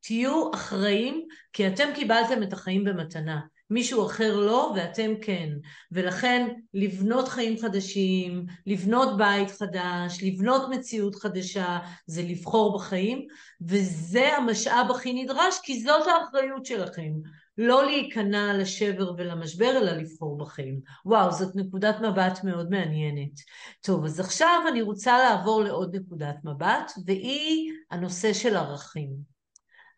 תהיו 0.00 0.50
אחראים, 0.54 1.26
כי 1.52 1.68
אתם 1.68 1.88
קיבלתם 1.94 2.42
את 2.42 2.52
החיים 2.52 2.84
במתנה. 2.84 3.40
מישהו 3.70 4.06
אחר 4.06 4.36
לא 4.36 4.72
ואתם 4.76 5.12
כן. 5.22 5.48
ולכן 5.92 6.48
לבנות 6.74 7.28
חיים 7.28 7.58
חדשים, 7.58 8.46
לבנות 8.66 9.16
בית 9.16 9.50
חדש, 9.50 10.18
לבנות 10.22 10.70
מציאות 10.70 11.14
חדשה, 11.14 11.78
זה 12.06 12.22
לבחור 12.22 12.74
בחיים, 12.74 13.26
וזה 13.68 14.36
המשאב 14.36 14.86
הכי 14.90 15.22
נדרש, 15.22 15.54
כי 15.62 15.82
זאת 15.82 16.06
האחריות 16.06 16.66
שלכם. 16.66 17.12
לא 17.58 17.84
להיכנע 17.84 18.58
לשבר 18.58 19.12
ולמשבר, 19.16 19.70
אלא 19.76 19.92
לבחור 19.92 20.38
בחיים. 20.38 20.80
וואו, 21.04 21.32
זאת 21.32 21.56
נקודת 21.56 21.96
מבט 22.00 22.44
מאוד 22.44 22.70
מעניינת. 22.70 23.40
טוב, 23.80 24.04
אז 24.04 24.20
עכשיו 24.20 24.62
אני 24.68 24.82
רוצה 24.82 25.18
לעבור 25.18 25.62
לעוד 25.62 25.96
נקודת 25.96 26.36
מבט, 26.44 26.92
והיא 27.06 27.72
הנושא 27.90 28.32
של 28.32 28.56
ערכים. 28.56 29.35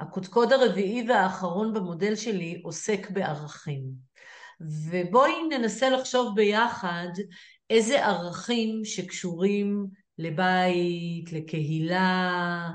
הקודקוד 0.00 0.52
הרביעי 0.52 1.06
והאחרון 1.08 1.74
במודל 1.74 2.16
שלי 2.16 2.60
עוסק 2.64 3.10
בערכים. 3.10 3.82
ובואי 4.60 5.32
ננסה 5.50 5.90
לחשוב 5.90 6.36
ביחד 6.36 7.08
איזה 7.70 8.06
ערכים 8.06 8.84
שקשורים 8.84 9.86
לבית, 10.18 11.32
לקהילה, 11.32 12.68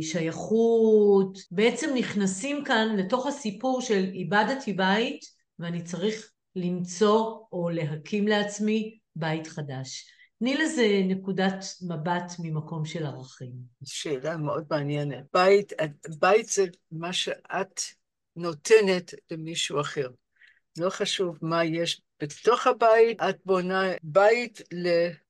לשייכות, 0.00 1.38
בעצם 1.50 1.94
נכנסים 1.94 2.64
כאן 2.64 2.96
לתוך 2.96 3.26
הסיפור 3.26 3.80
של 3.80 4.04
איבדתי 4.14 4.72
בית 4.72 5.20
ואני 5.58 5.82
צריך 5.82 6.30
למצוא 6.56 7.38
או 7.52 7.70
להקים 7.70 8.28
לעצמי 8.28 8.98
בית 9.16 9.46
חדש. 9.46 10.06
תני 10.42 10.56
לזה 10.56 11.00
נקודת 11.04 11.64
מבט 11.82 12.32
ממקום 12.38 12.84
של 12.84 13.06
ערכים. 13.06 13.52
שאלה 13.84 14.36
מאוד 14.36 14.64
מעניינת. 14.70 15.24
בית, 15.34 15.72
בית 16.18 16.48
זה 16.48 16.66
מה 16.92 17.12
שאת 17.12 17.80
נותנת 18.36 19.14
למישהו 19.30 19.80
אחר. 19.80 20.08
לא 20.78 20.90
חשוב 20.90 21.38
מה 21.42 21.64
יש 21.64 22.02
בתוך 22.22 22.66
הבית, 22.66 23.20
את 23.20 23.36
בונה 23.44 23.82
בית 24.02 24.62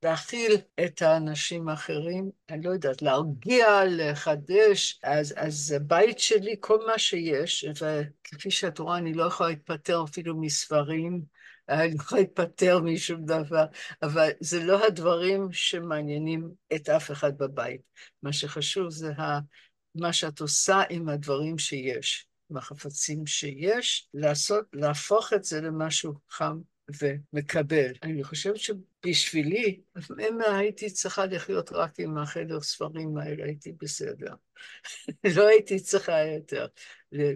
להכיל 0.03 0.53
את 0.85 1.03
האנשים 1.03 1.69
האחרים, 1.69 2.31
אני 2.51 2.67
לא 2.67 2.71
יודעת, 2.71 3.03
להרגיע, 3.03 3.67
לחדש, 3.89 5.01
אז, 5.03 5.35
אז 5.37 5.73
הבית 5.73 6.19
שלי, 6.19 6.55
כל 6.61 6.87
מה 6.87 6.99
שיש, 6.99 7.65
וכפי 7.71 8.51
שאת 8.51 8.79
רואה, 8.79 8.99
אני 8.99 9.15
לא 9.15 9.25
יכולה 9.25 9.49
להתפטר 9.49 10.05
אפילו 10.05 10.41
מספרים, 10.41 11.23
אני 11.69 11.95
לא 11.95 12.19
להתפטר 12.19 12.81
משום 12.81 13.25
דבר, 13.25 13.65
אבל 14.03 14.31
זה 14.41 14.65
לא 14.65 14.87
הדברים 14.87 15.53
שמעניינים 15.53 16.51
את 16.75 16.89
אף 16.89 17.11
אחד 17.11 17.39
בבית. 17.39 17.81
מה 18.23 18.33
שחשוב 18.33 18.91
זה 18.91 19.13
מה 19.95 20.13
שאת 20.13 20.41
עושה 20.41 20.83
עם 20.91 21.09
הדברים 21.09 21.59
שיש, 21.59 22.27
עם 22.51 22.57
החפצים 22.57 23.27
שיש, 23.27 24.09
לעשות, 24.15 24.65
להפוך 24.73 25.33
את 25.33 25.45
זה 25.45 25.61
למשהו 25.61 26.15
חם 26.31 26.59
ומקבל. 27.01 27.93
אני 28.03 28.25
חושבת 28.25 28.57
שבשבילי, 29.07 29.81
אם 30.21 30.39
הייתי 30.41 30.91
צריכה 30.91 31.27
לחיות 31.27 31.73
רק 31.73 32.01
עם 32.01 32.19
החדר 32.19 32.61
ספרים 32.61 33.17
האלה, 33.17 33.45
הייתי 33.45 33.73
בסדר. 33.81 34.35
לא 35.37 35.47
הייתי 35.49 35.81
צריכה 35.81 36.23
יותר. 36.23 36.67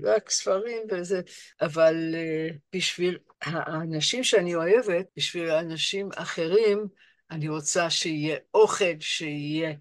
רק 0.05 0.31
ספרים 0.31 0.83
וזה, 0.91 1.21
אבל 1.61 2.15
uh, 2.15 2.57
בשביל 2.75 3.19
האנשים 3.43 4.25
שאני 4.25 4.55
אוהבת, 4.55 5.07
בשביל 5.17 5.51
האנשים 5.51 6.09
אחרים, 6.15 6.87
אני 7.31 7.49
רוצה 7.49 7.91
שיהיה 7.91 8.37
אוכל, 8.55 9.01
שיהיה... 9.01 9.73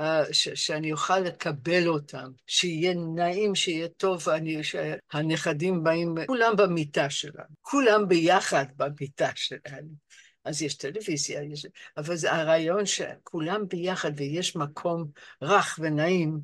Uh, 0.00 0.32
ש- 0.32 0.48
שאני 0.48 0.92
אוכל 0.92 1.18
לקבל 1.18 1.88
אותם, 1.88 2.30
שיהיה 2.46 2.94
נעים, 2.94 3.54
שיהיה 3.54 3.88
טוב, 3.88 4.28
ואני, 4.28 4.60
שהנכדים 4.64 5.84
באים, 5.84 6.14
כולם 6.26 6.56
במיטה 6.56 7.10
שלנו, 7.10 7.54
כולם 7.60 8.08
ביחד 8.08 8.66
במיטה 8.76 9.30
שלנו. 9.34 9.88
אז 10.44 10.62
יש 10.62 10.74
טלוויזיה, 10.74 11.42
יש... 11.42 11.66
אבל 11.96 12.16
זה 12.16 12.32
הרעיון 12.32 12.86
שכולם 12.86 13.68
ביחד 13.68 14.12
ויש 14.16 14.56
מקום 14.56 15.04
רך 15.42 15.78
ונעים, 15.82 16.40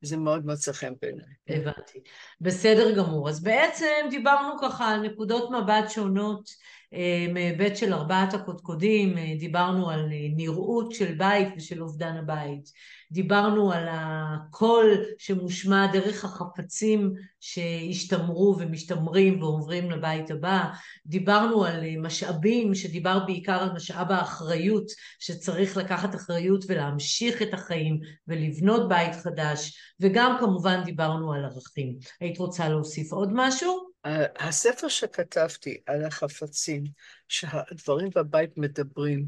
זה 0.00 0.16
מאוד 0.16 0.46
מצא 0.46 0.72
חן 0.72 0.92
בעיניי. 1.02 1.24
הבנתי. 1.48 2.00
בסדר 2.40 2.96
גמור. 2.96 3.28
אז 3.28 3.42
בעצם 3.42 4.06
דיברנו 4.10 4.58
ככה 4.62 4.88
על 4.88 5.00
נקודות 5.00 5.50
מבט 5.50 5.90
שונות 5.90 6.50
מהיבט 7.32 7.76
של 7.76 7.94
ארבעת 7.94 8.34
הקודקודים, 8.34 9.18
אה, 9.18 9.34
דיברנו 9.38 9.90
על 9.90 10.00
אה, 10.12 10.28
נראות 10.36 10.92
של 10.92 11.14
בית 11.14 11.48
ושל 11.56 11.82
אובדן 11.82 12.16
הבית, 12.16 12.70
דיברנו 13.12 13.72
על 13.72 13.86
הקול 13.90 15.04
שמושמע 15.18 15.86
דרך 15.92 16.24
החפצים 16.24 17.12
שהשתמרו 17.40 18.56
ומשתמרים 18.58 19.42
ועוברים 19.42 19.90
לבית 19.90 20.30
הבא, 20.30 20.64
דיברנו 21.06 21.64
על 21.64 21.96
משאבים, 21.98 22.74
שדיבר 22.74 23.18
בעיקר 23.26 23.62
על 23.62 23.72
משאב 23.72 24.10
האחריות, 24.10 24.86
שצריך 25.18 25.76
לקחת 25.76 26.14
אחריות 26.14 26.64
ולהמשיך 26.68 27.42
את 27.42 27.54
החיים 27.54 28.00
ולבנות 28.28 28.88
בית 28.88 29.14
חדש, 29.14 29.78
וגם 30.00 30.36
כמובן 30.40 30.82
דיברנו 30.84 31.32
על 31.32 31.44
ערכים. 31.44 31.96
היית 32.20 32.38
רוצה 32.38 32.68
להוסיף 32.68 33.12
עוד 33.12 33.30
משהו? 33.32 33.91
הספר 34.36 34.88
שכתבתי 34.88 35.80
על 35.86 36.04
החפצים, 36.04 36.84
שהדברים 37.28 38.10
בבית 38.14 38.58
מדברים, 38.58 39.26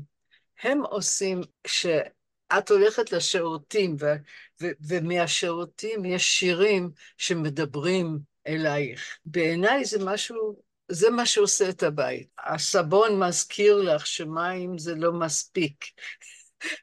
הם 0.62 0.82
עושים, 0.82 1.40
כשאת 1.64 2.70
הולכת 2.70 3.12
לשירותים, 3.12 3.96
ו- 4.00 4.14
ו- 4.62 4.72
ומהשירותים 4.88 6.04
יש 6.04 6.38
שירים 6.38 6.90
שמדברים 7.18 8.18
אלייך. 8.46 9.18
בעיניי 9.24 9.84
זה 9.84 10.04
משהו, 10.04 10.62
זה 10.88 11.10
מה 11.10 11.26
שעושה 11.26 11.68
את 11.68 11.82
הבית. 11.82 12.28
הסבון 12.38 13.18
מזכיר 13.18 13.76
לך 13.76 14.06
שמים 14.06 14.78
זה 14.78 14.94
לא 14.94 15.12
מספיק. 15.12 15.84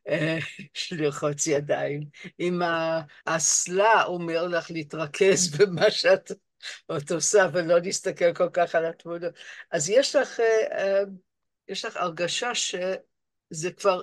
אה, 0.09 0.37
לרחוץ 0.91 1.47
ידיים. 1.47 2.03
אם 2.39 2.61
האסלה 3.25 4.03
אומר 4.03 4.47
לך 4.47 4.71
להתרכז 4.71 5.55
במה 5.57 5.91
שאת 5.91 6.31
את 6.97 7.11
עושה 7.11 7.47
ולא 7.53 7.79
להסתכל 7.79 8.33
כל 8.33 8.49
כך 8.53 8.75
על 8.75 8.85
התמונות. 8.85 9.33
אז 9.71 9.89
יש 9.89 10.15
לך, 10.15 10.39
אה, 10.39 10.67
אה, 10.71 11.03
יש 11.67 11.85
לך 11.85 11.97
הרגשה 11.97 12.55
שזה 12.55 13.71
כבר, 13.77 14.01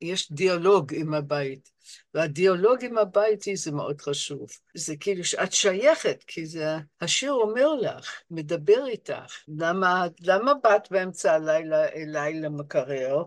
יש 0.00 0.32
דיאלוג 0.32 0.94
עם 0.94 1.14
הבית. 1.14 1.70
והדיאלוג 2.14 2.84
עם 2.84 2.98
הבית 2.98 3.42
זה 3.54 3.72
מאוד 3.72 4.00
חשוב. 4.00 4.48
זה 4.74 4.94
כאילו 5.00 5.24
שאת 5.24 5.52
שייכת, 5.52 6.24
כי 6.26 6.46
זה, 6.46 6.64
השיר 7.00 7.32
אומר 7.32 7.74
לך, 7.74 8.22
מדבר 8.30 8.86
איתך. 8.86 9.42
למה, 9.48 10.06
למה 10.20 10.54
באת 10.54 10.90
באמצע 10.90 11.32
הלילה 11.32 11.88
אליי 11.88 12.40
למקרר? 12.40 13.22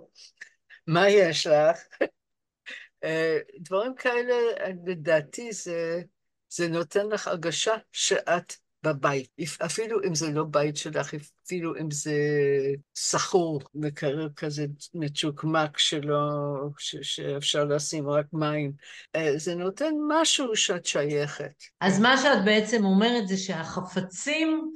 מה 0.87 1.09
יש 1.09 1.47
לך? 1.47 1.77
אה, 3.03 3.39
דברים 3.59 3.95
כאלה, 3.95 4.35
לדעתי, 4.85 5.51
זה, 5.51 6.01
זה 6.49 6.67
נותן 6.67 7.07
לך 7.07 7.27
הרגשה 7.27 7.73
שאת 7.91 8.53
בבית, 8.83 9.27
אפילו 9.65 9.99
אם 10.07 10.15
זה 10.15 10.31
לא 10.31 10.43
בית 10.43 10.77
שלך, 10.77 11.13
אפילו 11.45 11.75
אם 11.75 11.91
זה 11.91 12.13
סחור, 12.95 13.61
מקרר 13.75 14.29
כזה 14.35 14.65
מצ'וקמק 14.93 15.77
שלא, 15.77 16.17
ש, 16.77 16.95
שאפשר 17.01 17.65
לשים 17.65 18.09
רק 18.09 18.25
מים, 18.33 18.71
אה, 19.15 19.33
זה 19.37 19.55
נותן 19.55 19.93
משהו 20.07 20.55
שאת 20.55 20.85
שייכת. 20.85 21.63
אז 21.81 21.99
מה 21.99 22.17
שאת 22.17 22.45
בעצם 22.45 22.85
אומרת 22.85 23.27
זה 23.27 23.37
שהחפצים 23.37 24.71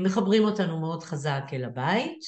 מחברים 0.00 0.44
אותנו 0.44 0.80
מאוד 0.80 1.02
חזק 1.02 1.42
אל 1.52 1.64
הבית, 1.64 2.20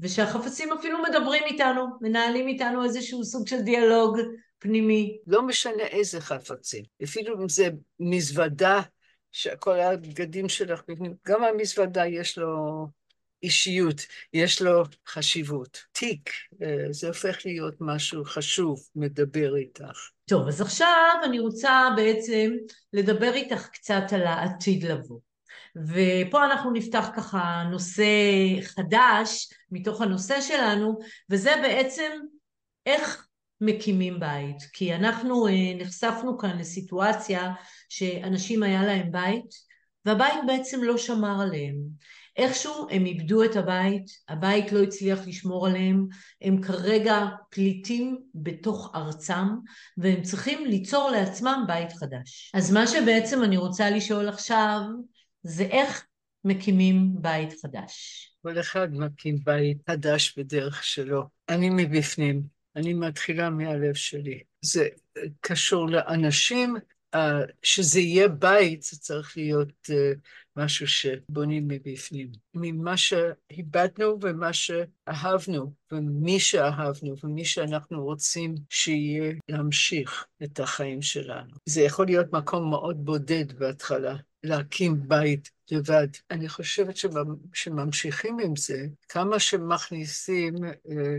ושהחפצים 0.00 0.72
אפילו 0.72 0.98
מדברים 1.02 1.42
איתנו, 1.46 1.86
מנהלים 2.00 2.48
איתנו 2.48 2.84
איזשהו 2.84 3.24
סוג 3.24 3.48
של 3.48 3.60
דיאלוג 3.60 4.18
פנימי. 4.58 5.18
לא 5.26 5.42
משנה 5.42 5.82
איזה 5.82 6.20
חפצים, 6.20 6.84
אפילו 7.04 7.42
אם 7.42 7.48
זה 7.48 7.68
מזוודה, 8.00 8.80
שכל 9.32 9.80
הבגדים 9.80 10.48
שלך 10.48 10.82
גם 11.26 11.44
המזוודה 11.44 12.06
יש 12.06 12.38
לו 12.38 12.86
אישיות, 13.42 14.00
יש 14.32 14.62
לו 14.62 14.82
חשיבות. 15.08 15.82
תיק, 15.92 16.30
אה, 16.62 16.86
זה 16.90 17.08
הופך 17.08 17.38
להיות 17.44 17.74
משהו 17.80 18.24
חשוב, 18.24 18.80
מדבר 18.96 19.56
איתך. 19.56 20.10
טוב, 20.24 20.48
אז 20.48 20.60
עכשיו 20.60 21.14
אני 21.24 21.38
רוצה 21.38 21.88
בעצם 21.96 22.50
לדבר 22.92 23.34
איתך 23.34 23.68
קצת 23.68 24.02
על 24.12 24.22
העתיד 24.26 24.84
לבוא. 24.84 25.20
ופה 25.76 26.44
אנחנו 26.44 26.70
נפתח 26.70 27.08
ככה 27.16 27.62
נושא 27.70 28.04
חדש 28.62 29.52
מתוך 29.70 30.00
הנושא 30.00 30.40
שלנו, 30.40 30.98
וזה 31.30 31.54
בעצם 31.62 32.10
איך 32.86 33.26
מקימים 33.60 34.20
בית. 34.20 34.56
כי 34.72 34.94
אנחנו 34.94 35.46
אה, 35.46 35.74
נחשפנו 35.78 36.38
כאן 36.38 36.58
לסיטואציה 36.58 37.52
שאנשים 37.88 38.62
היה 38.62 38.82
להם 38.82 39.12
בית, 39.12 39.54
והבית 40.04 40.38
בעצם 40.46 40.82
לא 40.82 40.98
שמר 40.98 41.40
עליהם. 41.42 41.76
איכשהו 42.36 42.86
הם 42.90 43.06
איבדו 43.06 43.44
את 43.44 43.56
הבית, 43.56 44.04
הבית 44.28 44.72
לא 44.72 44.82
הצליח 44.82 45.18
לשמור 45.26 45.66
עליהם, 45.66 46.06
הם 46.42 46.62
כרגע 46.62 47.26
פליטים 47.50 48.18
בתוך 48.34 48.92
ארצם, 48.94 49.48
והם 49.96 50.22
צריכים 50.22 50.66
ליצור 50.66 51.10
לעצמם 51.10 51.64
בית 51.66 51.92
חדש. 51.92 52.50
אז 52.54 52.72
מה 52.72 52.86
שבעצם 52.86 53.42
אני 53.42 53.56
רוצה 53.56 53.90
לשאול 53.90 54.28
עכשיו, 54.28 54.80
זה 55.42 55.62
איך 55.62 56.06
מקימים 56.44 57.12
בית 57.14 57.54
חדש. 57.62 58.26
כל 58.42 58.60
אחד 58.60 58.88
מקים 58.92 59.36
בית 59.44 59.78
חדש 59.90 60.38
בדרך 60.38 60.84
שלו. 60.84 61.22
אני 61.48 61.70
מבפנים, 61.70 62.42
אני 62.76 62.94
מתחילה 62.94 63.50
מהלב 63.50 63.94
שלי. 63.94 64.40
זה 64.62 64.88
קשור 65.40 65.88
לאנשים, 65.88 66.76
אה, 67.14 67.40
שזה 67.62 68.00
יהיה 68.00 68.28
בית, 68.28 68.82
זה 68.82 68.98
צריך 68.98 69.36
להיות 69.36 69.90
אה, 69.90 70.12
משהו 70.56 70.86
שבונים 70.86 71.68
מבפנים. 71.68 72.32
ממה 72.54 72.96
שאיבדנו 72.96 74.18
ומה 74.20 74.50
שאהבנו, 74.52 75.72
ומי 75.92 76.40
שאהבנו, 76.40 77.14
ומי 77.24 77.44
שאנחנו 77.44 78.04
רוצים 78.04 78.54
שיהיה 78.70 79.32
להמשיך 79.48 80.26
את 80.42 80.60
החיים 80.60 81.02
שלנו. 81.02 81.50
זה 81.66 81.80
יכול 81.82 82.06
להיות 82.06 82.32
מקום 82.32 82.70
מאוד 82.70 83.04
בודד 83.04 83.52
בהתחלה, 83.58 84.16
להקים 84.42 85.08
בית 85.08 85.50
לבד. 85.70 86.08
אני 86.30 86.48
חושבת 86.48 86.94
שממשיכים 87.52 88.38
עם 88.44 88.56
זה, 88.56 88.86
כמה 89.08 89.38
שמכניסים, 89.38 90.54
אה, 90.64 91.18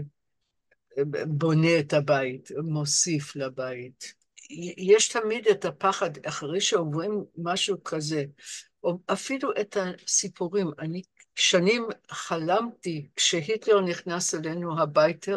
בונה 1.28 1.80
את 1.80 1.94
הבית, 1.94 2.50
מוסיף 2.64 3.36
לבית. 3.36 4.14
יש 4.78 5.08
תמיד 5.08 5.48
את 5.48 5.66
הפחד, 5.66 6.10
אחרי 6.26 6.62
שעוברים 6.62 7.24
משהו 7.38 7.84
כזה, 7.84 8.24
או 8.84 9.00
אפילו 9.08 9.52
את 9.62 9.78
הסיפורים. 9.78 10.72
אני 10.80 11.02
שנים 11.36 11.88
חלמתי, 12.10 13.08
כשהיטלר 13.16 13.82
נכנס 13.82 14.36
אלינו 14.36 14.82
הביתה, 14.82 15.32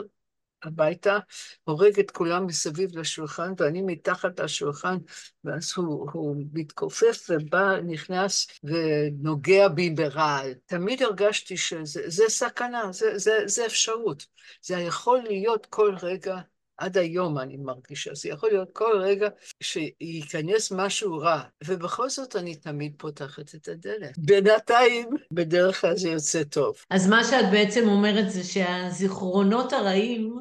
הביתה, 0.64 1.18
הורג 1.64 1.98
את 2.00 2.10
כולם 2.10 2.46
מסביב 2.46 2.98
לשולחן, 2.98 3.52
ואני 3.58 3.82
מתחת 3.82 4.40
לשולחן, 4.40 4.96
ואז 5.44 5.72
הוא, 5.76 6.10
הוא 6.12 6.36
מתכופף 6.52 7.26
ובא, 7.30 7.80
נכנס 7.86 8.46
ונוגע 8.64 9.68
בי 9.68 9.90
ברעל. 9.90 10.54
תמיד 10.66 11.02
הרגשתי 11.02 11.56
שזה 11.56 12.24
סכנה, 12.28 12.92
זה, 12.92 13.18
זה, 13.18 13.38
זה 13.46 13.66
אפשרות. 13.66 14.26
זה 14.62 14.74
יכול 14.74 15.18
להיות 15.18 15.66
כל 15.66 15.94
רגע 16.02 16.36
עד 16.78 16.98
היום 16.98 17.38
אני 17.38 17.56
מרגישה, 17.56 18.14
זה 18.14 18.28
יכול 18.28 18.48
להיות 18.48 18.68
כל 18.72 18.92
רגע 19.00 19.28
שייכנס 19.60 20.72
משהו 20.72 21.18
רע, 21.18 21.42
ובכל 21.64 22.10
זאת 22.10 22.36
אני 22.36 22.54
תמיד 22.54 22.92
פותחת 22.98 23.54
את 23.54 23.68
הדלת. 23.68 24.18
בינתיים, 24.18 25.08
בדרך 25.30 25.80
כלל 25.80 25.96
זה 25.96 26.08
יוצא 26.08 26.42
טוב. 26.42 26.74
אז 26.90 27.08
מה 27.08 27.24
שאת 27.24 27.50
בעצם 27.50 27.88
אומרת 27.88 28.30
זה 28.30 28.44
שהזיכרונות 28.44 29.72
הרעים 29.72 30.34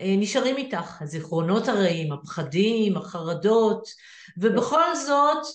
אה, 0.00 0.14
נשארים 0.18 0.56
איתך, 0.56 1.02
הזיכרונות 1.02 1.68
הרעים, 1.68 2.12
הפחדים, 2.12 2.96
החרדות, 2.96 3.88
ובכל 4.38 4.94
זאת, 5.06 5.46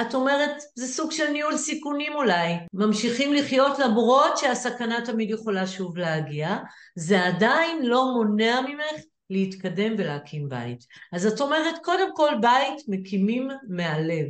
את 0.00 0.14
אומרת, 0.14 0.50
זה 0.74 0.86
סוג 0.86 1.12
של 1.12 1.30
ניהול 1.30 1.56
סיכונים 1.56 2.12
אולי. 2.14 2.52
ממשיכים 2.72 3.34
לחיות 3.34 3.78
למרות 3.78 4.38
שהסכנה 4.38 5.04
תמיד 5.04 5.30
יכולה 5.30 5.66
שוב 5.66 5.96
להגיע. 5.96 6.56
זה 6.94 7.26
עדיין 7.26 7.86
לא 7.86 8.04
מונע 8.14 8.60
ממך 8.60 9.04
להתקדם 9.30 9.94
ולהקים 9.98 10.48
בית. 10.48 10.86
אז 11.12 11.26
את 11.26 11.40
אומרת, 11.40 11.74
קודם 11.84 12.16
כל 12.16 12.30
בית 12.40 12.82
מקימים 12.88 13.48
מהלב, 13.68 14.26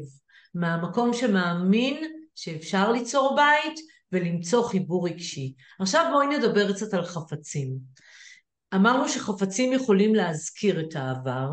מהמקום 0.54 1.12
שמאמין 1.12 2.04
שאפשר 2.34 2.92
ליצור 2.92 3.36
בית 3.36 3.80
ולמצוא 4.12 4.68
חיבור 4.68 5.08
רגשי. 5.08 5.54
עכשיו 5.80 6.10
בואי 6.12 6.26
נדבר 6.26 6.72
קצת 6.72 6.94
על 6.94 7.04
חפצים. 7.04 7.76
אמרנו 8.74 9.08
שחפצים 9.08 9.72
יכולים 9.72 10.14
להזכיר 10.14 10.80
את 10.80 10.96
העבר, 10.96 11.50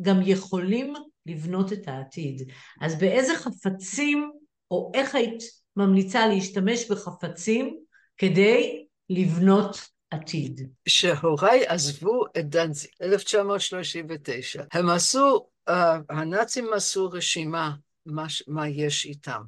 גם 0.00 0.20
יכולים 0.22 0.94
לבנות 1.26 1.72
את 1.72 1.88
העתיד. 1.88 2.50
אז 2.80 2.98
באיזה 2.98 3.34
חפצים, 3.34 4.30
או 4.70 4.90
איך 4.94 5.14
היית 5.14 5.42
ממליצה 5.76 6.26
להשתמש 6.26 6.90
בחפצים 6.90 7.76
כדי 8.18 8.86
לבנות 9.10 9.91
עתיד. 10.12 10.68
שהוריי 10.88 11.66
עזבו 11.66 12.24
את 12.38 12.48
דנציג, 12.48 12.90
1939. 13.02 14.64
הם 14.72 14.88
עשו, 14.88 15.48
uh, 15.70 15.72
הנאצים 16.08 16.72
עשו 16.72 17.10
רשימה 17.10 17.74
מה, 18.06 18.26
מה 18.46 18.68
יש 18.68 19.04
איתם. 19.04 19.42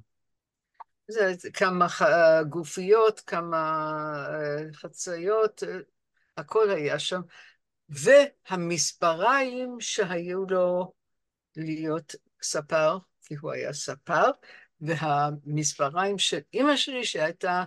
זה 1.11 1.33
כמה 1.53 1.87
גופיות, 2.49 3.21
כמה 3.21 3.83
uh, 4.29 4.77
חציות, 4.77 5.63
uh, 5.63 5.67
הכל 6.37 6.71
היה 6.71 6.99
שם. 6.99 7.21
והמספריים 7.89 9.77
שהיו 9.81 10.45
לו 10.51 10.93
להיות 11.57 12.15
ספר, 12.43 12.99
כי 13.25 13.35
הוא 13.35 13.53
היה 13.53 13.73
ספר, 13.73 14.31
והמספריים 14.81 16.19
של 16.19 16.39
אימא 16.55 16.77
שלי 16.77 17.05
שהייתה 17.05 17.65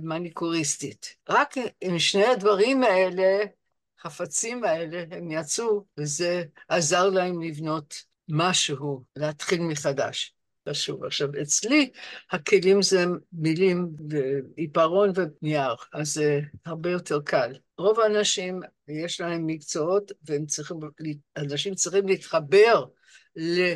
מניקוריסטית. 0.00 1.14
רק 1.28 1.54
עם 1.80 1.98
שני 1.98 2.24
הדברים 2.24 2.82
האלה, 2.82 3.44
חפצים 4.00 4.64
האלה, 4.64 5.04
הם 5.10 5.30
יצאו, 5.30 5.84
וזה 5.98 6.44
עזר 6.68 7.08
להם 7.08 7.42
לבנות 7.42 7.94
משהו, 8.28 9.04
להתחיל 9.16 9.60
מחדש. 9.60 10.34
חשוב. 10.68 11.04
עכשיו, 11.04 11.28
אצלי 11.42 11.90
הכלים 12.30 12.82
זה 12.82 13.04
מילים 13.32 13.88
ועיפרון 14.08 15.12
ונייר, 15.14 15.74
אז 15.92 16.14
זה 16.14 16.40
הרבה 16.66 16.90
יותר 16.90 17.20
קל. 17.24 17.52
רוב 17.78 18.00
האנשים, 18.00 18.60
יש 18.88 19.20
להם 19.20 19.46
מקצועות, 19.46 20.12
והם 20.22 20.46
צריכים, 20.46 20.76
אנשים 21.36 21.74
צריכים 21.74 22.08
להתחבר 22.08 22.84
ל... 23.36 23.74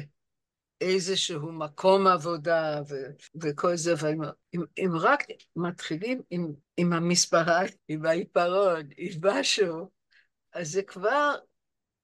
איזשהו 0.83 1.53
מקום 1.53 2.07
עבודה 2.07 2.81
ו- 2.88 3.40
וכל 3.42 3.77
זה, 3.77 3.95
ואם 3.99 4.97
רק 5.01 5.25
מתחילים 5.57 6.21
עם, 6.31 6.53
עם 6.77 6.92
המספרה, 6.92 7.61
עם 7.88 8.07
העיפרון, 8.07 8.83
עם 8.97 9.12
משהו, 9.23 9.90
אז 10.55 10.71
זה 10.71 10.83
כבר 10.83 11.35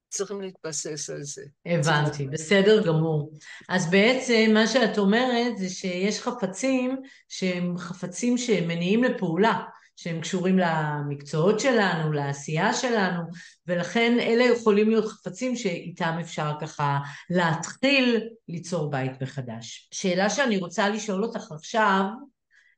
צריכים 0.08 0.40
להתבסס 0.40 1.10
על 1.10 1.22
זה. 1.22 1.42
הבנתי, 1.66 2.26
בסדר 2.26 2.86
גמור. 2.86 3.32
אז 3.68 3.90
בעצם 3.90 4.50
מה 4.54 4.66
שאת 4.66 4.98
אומרת 4.98 5.58
זה 5.58 5.68
שיש 5.68 6.20
חפצים 6.20 6.96
שהם 7.28 7.78
חפצים 7.78 8.38
שמניעים 8.38 9.04
לפעולה. 9.04 9.58
שהם 10.00 10.20
קשורים 10.20 10.58
למקצועות 10.58 11.60
שלנו, 11.60 12.12
לעשייה 12.12 12.74
שלנו, 12.74 13.22
ולכן 13.66 14.16
אלה 14.20 14.44
יכולים 14.44 14.90
להיות 14.90 15.04
חפצים 15.04 15.56
שאיתם 15.56 16.18
אפשר 16.20 16.52
ככה 16.60 16.98
להתחיל 17.30 18.28
ליצור 18.48 18.90
בית 18.90 19.22
מחדש. 19.22 19.88
שאלה 19.92 20.30
שאני 20.30 20.56
רוצה 20.56 20.88
לשאול 20.88 21.24
אותך 21.24 21.52
עכשיו, 21.52 22.04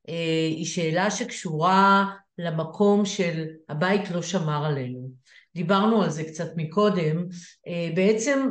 אה, 0.09 0.47
היא 0.49 0.65
שאלה 0.65 1.11
שקשורה 1.11 2.05
למקום 2.37 3.05
של 3.05 3.45
הבית 3.69 4.11
לא 4.11 4.21
שמר 4.21 4.65
עלינו. 4.65 5.09
דיברנו 5.55 6.03
על 6.03 6.09
זה 6.09 6.23
קצת 6.23 6.49
מקודם, 6.55 7.25
אה, 7.67 7.89
בעצם 7.95 8.47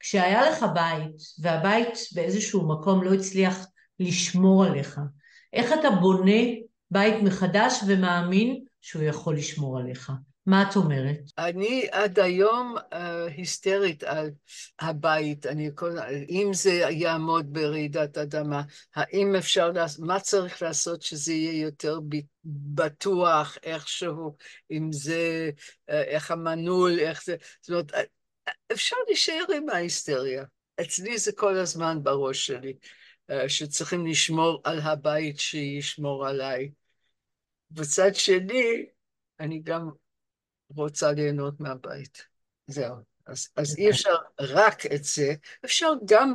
כשהיה 0.00 0.50
לך 0.50 0.64
בית 0.74 1.16
והבית 1.38 1.98
באיזשהו 2.14 2.68
מקום 2.68 3.02
לא 3.02 3.14
הצליח 3.14 3.66
לשמור 4.00 4.64
עליך, 4.64 5.00
איך 5.52 5.72
אתה 5.72 5.90
בונה 5.90 6.65
בית 6.90 7.22
מחדש 7.22 7.80
ומאמין 7.88 8.64
שהוא 8.80 9.02
יכול 9.02 9.36
לשמור 9.36 9.78
עליך. 9.78 10.12
מה 10.46 10.62
את 10.62 10.76
אומרת? 10.76 11.18
אני 11.38 11.86
עד 11.92 12.18
היום 12.18 12.76
uh, 12.78 12.96
היסטרית 13.36 14.02
על 14.04 14.30
הבית. 14.80 15.46
אני 15.46 15.70
כל... 15.74 15.98
אם 16.28 16.50
זה 16.52 16.70
יעמוד 16.70 17.52
ברעידת 17.52 18.18
אדמה, 18.18 18.62
האם 18.94 19.34
אפשר 19.36 19.70
לעשות, 19.70 20.06
מה 20.06 20.20
צריך 20.20 20.62
לעשות 20.62 21.02
שזה 21.02 21.32
יהיה 21.32 21.62
יותר 21.62 21.98
בטוח 22.74 23.58
איכשהו, 23.62 24.36
אם 24.70 24.92
זה, 24.92 25.50
uh, 25.90 25.92
איך 25.92 26.30
המנעול, 26.30 26.98
איך 26.98 27.24
זה... 27.24 27.36
זאת 27.60 27.70
אומרת, 27.70 28.08
אפשר 28.72 28.96
להישאר 29.06 29.44
עם 29.56 29.68
ההיסטריה. 29.68 30.44
אצלי 30.80 31.18
זה 31.18 31.32
כל 31.32 31.56
הזמן 31.56 31.98
בראש 32.02 32.46
שלי, 32.46 32.72
שצריכים 33.48 34.06
לשמור 34.06 34.60
על 34.64 34.80
הבית 34.80 35.40
שישמור 35.40 36.26
עליי. 36.26 36.70
בצד 37.70 38.14
שני, 38.14 38.86
אני 39.40 39.60
גם 39.60 39.90
רוצה 40.68 41.12
ליהנות 41.12 41.60
מהבית. 41.60 42.26
זהו. 42.66 42.96
אז, 43.26 43.48
אז 43.56 43.78
אי 43.78 43.90
אפשר 43.90 44.14
רק 44.40 44.86
את 44.86 45.04
זה, 45.04 45.34
אפשר 45.64 45.92
גם 46.04 46.34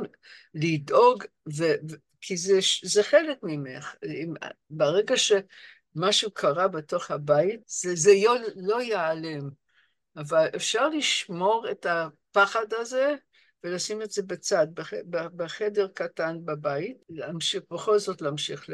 לדאוג, 0.54 1.24
ו, 1.48 1.64
ו, 1.90 1.94
כי 2.20 2.36
זה, 2.36 2.58
זה 2.82 3.02
חלק 3.02 3.38
ממך. 3.42 3.94
אם, 4.04 4.34
ברגע 4.70 5.14
שמשהו 5.16 6.30
קרה 6.30 6.68
בתוך 6.68 7.10
הבית, 7.10 7.60
זה, 7.66 7.94
זה 7.94 8.10
לא, 8.24 8.34
לא 8.56 8.82
ייעלם. 8.82 9.50
אבל 10.16 10.48
אפשר 10.56 10.88
לשמור 10.88 11.66
את 11.70 11.86
הפחד 11.86 12.72
הזה 12.72 13.14
ולשים 13.64 14.02
את 14.02 14.10
זה 14.10 14.22
בצד, 14.22 14.66
בח, 14.74 14.92
בחדר 15.36 15.88
קטן 15.94 16.38
בבית, 16.44 16.96
להמשיך, 17.08 17.62
בכל 17.70 17.98
זאת 17.98 18.22
להמשיך 18.22 18.66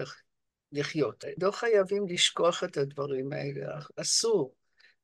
לחיות. 0.73 1.25
לא 1.43 1.51
חייבים 1.51 2.07
לשכוח 2.09 2.65
את 2.65 2.77
הדברים 2.77 3.33
האלה, 3.33 3.79
אסור. 3.97 4.55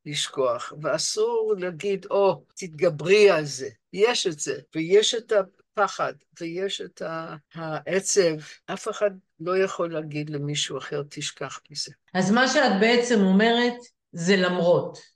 לשכוח, 0.07 0.73
ואסור 0.83 1.55
להגיד, 1.59 2.07
או, 2.11 2.33
oh, 2.33 2.53
תתגברי 2.57 3.31
על 3.31 3.45
זה. 3.45 3.69
יש 3.93 4.27
את 4.27 4.39
זה, 4.39 4.59
ויש 4.75 5.15
את 5.15 5.33
הפחד, 5.33 6.13
ויש 6.41 6.81
את 6.81 7.03
העצב. 7.55 8.35
אף 8.67 8.89
אחד 8.89 9.11
לא 9.41 9.59
יכול 9.59 9.93
להגיד 9.93 10.31
למישהו 10.31 10.79
אחר, 10.79 11.03
תשכח 11.11 11.61
מזה. 11.71 11.93
אז 12.15 12.31
מה 12.31 12.49
שאת 12.49 12.73
בעצם 12.81 13.21
אומרת, 13.21 13.75
זה 14.13 14.37
למרות. 14.37 15.14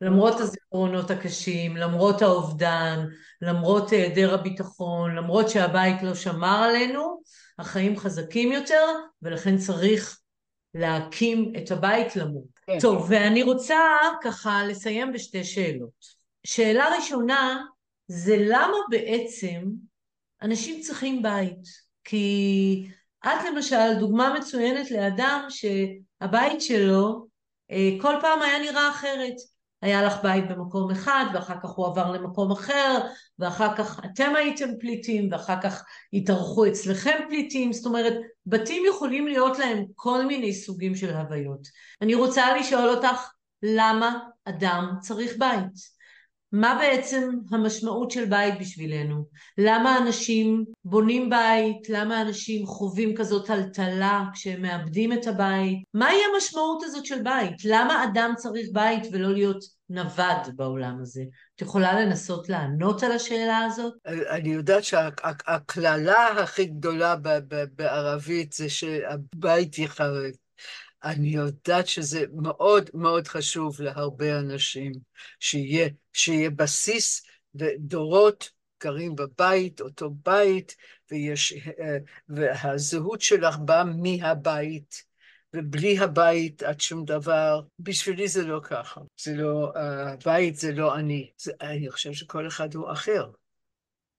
למרות 0.00 0.40
הזיכרונות 0.40 1.10
הקשים, 1.10 1.76
למרות 1.76 2.22
האובדן, 2.22 3.06
למרות 3.42 3.90
היעדר 3.90 4.34
הביטחון, 4.34 5.16
למרות 5.16 5.48
שהבית 5.48 6.02
לא 6.02 6.14
שמר 6.14 6.62
עלינו, 6.68 7.20
החיים 7.58 7.96
חזקים 7.96 8.52
יותר, 8.52 8.86
ולכן 9.22 9.56
צריך 9.58 10.20
להקים 10.74 11.52
את 11.58 11.70
הבית 11.70 12.16
למות. 12.16 12.56
כן. 12.66 12.78
טוב, 12.80 13.06
ואני 13.08 13.42
רוצה 13.42 13.78
ככה 14.22 14.64
לסיים 14.64 15.12
בשתי 15.12 15.44
שאלות. 15.44 16.16
שאלה 16.46 16.96
ראשונה, 16.96 17.62
זה 18.08 18.36
למה 18.38 18.76
בעצם 18.90 19.62
אנשים 20.42 20.80
צריכים 20.80 21.22
בית? 21.22 21.86
כי 22.04 22.86
את 23.24 23.44
למשל 23.52 23.94
דוגמה 23.98 24.34
מצוינת 24.38 24.90
לאדם 24.90 25.46
שהבית 25.48 26.60
שלו 26.60 27.26
אה, 27.70 27.90
כל 28.00 28.14
פעם 28.20 28.42
היה 28.42 28.58
נראה 28.58 28.90
אחרת. 28.90 29.55
היה 29.86 30.02
לך 30.02 30.14
בית 30.22 30.48
במקום 30.48 30.90
אחד, 30.90 31.24
ואחר 31.34 31.54
כך 31.62 31.70
הוא 31.70 31.86
עבר 31.86 32.10
למקום 32.12 32.52
אחר, 32.52 32.98
ואחר 33.38 33.76
כך 33.76 34.00
אתם 34.04 34.32
הייתם 34.36 34.68
פליטים, 34.80 35.28
ואחר 35.32 35.60
כך 35.62 35.84
התארחו 36.12 36.66
אצלכם 36.66 37.18
פליטים, 37.28 37.72
זאת 37.72 37.86
אומרת, 37.86 38.12
בתים 38.46 38.82
יכולים 38.88 39.26
להיות 39.26 39.58
להם 39.58 39.84
כל 39.94 40.26
מיני 40.26 40.54
סוגים 40.54 40.94
של 40.94 41.16
הוויות. 41.16 41.68
אני 42.02 42.14
רוצה 42.14 42.56
לשאול 42.56 42.88
אותך, 42.88 43.32
למה 43.62 44.18
אדם 44.44 44.94
צריך 45.00 45.32
בית? 45.38 45.95
מה 46.60 46.78
בעצם 46.80 47.30
המשמעות 47.50 48.10
של 48.10 48.24
בית 48.24 48.54
בשבילנו? 48.60 49.24
למה 49.58 49.98
אנשים 49.98 50.64
בונים 50.84 51.30
בית? 51.30 51.88
למה 51.88 52.22
אנשים 52.22 52.66
חווים 52.66 53.14
כזאת 53.16 53.46
טלטלה 53.46 54.24
כשהם 54.32 54.62
מאבדים 54.62 55.12
את 55.12 55.26
הבית? 55.26 55.78
מהי 55.94 56.16
המשמעות 56.34 56.82
הזאת 56.82 57.06
של 57.06 57.22
בית? 57.22 57.64
למה 57.64 58.04
אדם 58.04 58.32
צריך 58.36 58.68
בית 58.72 59.02
ולא 59.12 59.32
להיות 59.32 59.64
נווד 59.90 60.56
בעולם 60.56 60.98
הזה? 61.00 61.22
את 61.56 61.62
יכולה 61.62 62.00
לנסות 62.00 62.48
לענות 62.48 63.02
על 63.02 63.12
השאלה 63.12 63.58
הזאת? 63.58 63.92
אני 64.06 64.48
יודעת 64.48 64.84
שהקללה 64.84 66.28
הכי 66.42 66.64
גדולה 66.64 67.16
בערבית 67.76 68.52
זה 68.52 68.68
שהבית 68.68 69.78
יחרב. 69.78 70.32
אני 71.04 71.28
יודעת 71.28 71.86
שזה 71.86 72.24
מאוד 72.32 72.90
מאוד 72.94 73.28
חשוב 73.28 73.80
להרבה 73.80 74.38
אנשים, 74.38 74.92
שיהיה, 75.40 75.88
שיהיה 76.12 76.50
בסיס 76.50 77.26
ודורות 77.54 78.50
גרים 78.82 79.16
בבית, 79.16 79.80
אותו 79.80 80.10
בית, 80.24 80.76
ויש, 81.10 81.52
אה, 81.80 81.96
והזהות 82.28 83.20
שלך 83.20 83.56
באה 83.56 83.84
מהבית, 83.84 85.04
ובלי 85.54 85.98
הבית 85.98 86.62
את 86.62 86.80
שום 86.80 87.04
דבר. 87.04 87.62
בשבילי 87.78 88.28
זה 88.28 88.42
לא 88.46 88.60
ככה. 88.62 89.00
זה 89.24 89.34
לא, 89.34 89.72
הבית 89.74 90.56
זה 90.56 90.72
לא 90.72 90.96
אני. 90.96 91.30
זה, 91.38 91.52
אני 91.60 91.90
חושב 91.90 92.12
שכל 92.12 92.46
אחד 92.46 92.74
הוא 92.74 92.92
אחר. 92.92 93.30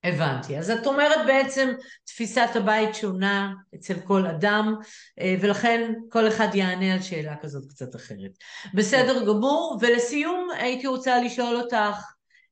הבנתי. 0.04 0.58
אז 0.58 0.70
את 0.70 0.88
אומרת 0.88 1.28
בעצם 1.28 1.74
תפיסת 2.06 2.50
הבית 2.56 2.95
שונה 2.95 3.54
אצל 3.76 4.00
כל 4.00 4.28
אדם, 4.28 4.76
אה, 5.20 5.36
ולכן 5.41 5.93
כל 6.10 6.28
אחד 6.28 6.48
יענה 6.54 6.93
על 6.93 7.02
שאלה 7.02 7.36
כזאת 7.41 7.70
קצת 7.70 7.95
אחרת. 7.95 8.32
בסדר 8.74 9.26
גמור, 9.26 9.78
ולסיום 9.82 10.48
הייתי 10.60 10.88
רוצה 10.88 11.22
לשאול 11.22 11.56
אותך, 11.56 11.98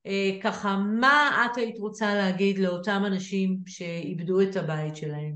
אה, 0.07 0.31
ככה, 0.43 0.77
מה 0.77 1.47
את 1.51 1.57
היית 1.57 1.79
רוצה 1.79 2.15
להגיד 2.15 2.59
לאותם 2.59 3.03
אנשים 3.05 3.57
שאיבדו 3.65 4.41
את 4.41 4.55
הבית 4.55 4.95
שלהם, 4.95 5.33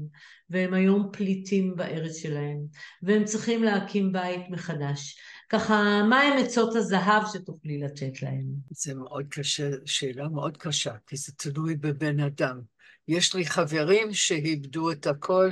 והם 0.49 0.73
היום 0.73 1.09
פליטים 1.13 1.75
בארץ 1.75 2.15
שלהם, 2.15 2.57
והם 3.03 3.25
צריכים 3.25 3.63
להקים 3.63 4.11
בית 4.11 4.41
מחדש? 4.49 5.17
ככה, 5.49 6.03
מה 6.09 6.21
הם 6.21 6.37
עצות 6.45 6.75
הזהב 6.75 7.23
שתוכלי 7.33 7.79
לתת 7.79 8.21
להם? 8.21 8.45
זה 8.69 8.93
מאוד 8.93 9.25
קשה, 9.29 9.69
שאלה 9.85 10.29
מאוד 10.29 10.57
קשה, 10.57 10.93
כי 11.07 11.17
זה 11.17 11.31
תלוי 11.37 11.75
בבן 11.75 12.19
אדם. 12.19 12.61
יש 13.07 13.35
לי 13.35 13.45
חברים 13.45 14.13
שאיבדו 14.13 14.91
את 14.91 15.07
הכל, 15.07 15.49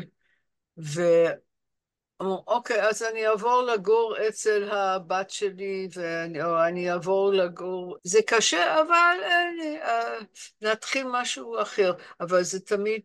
ואמרו, 0.78 2.43
אוקיי, 2.48 2.89
אז 2.89 3.04
אני 3.04 3.28
אעבור 3.28 3.62
לגור 3.62 4.16
אצל 4.28 4.70
הבת 4.72 5.30
שלי, 5.30 5.88
ואני, 5.93 6.43
או 6.43 6.64
אני 6.68 6.91
אעבור 6.91 7.34
לגור... 7.34 7.98
זה 8.04 8.20
קשה, 8.28 8.82
אבל 8.82 9.18
אני, 9.24 9.82
אה, 9.82 10.20
נתחיל 10.62 11.08
משהו 11.12 11.62
אחר. 11.62 11.91
אבל 12.20 12.43
זה 12.43 12.60
תמיד, 12.60 13.02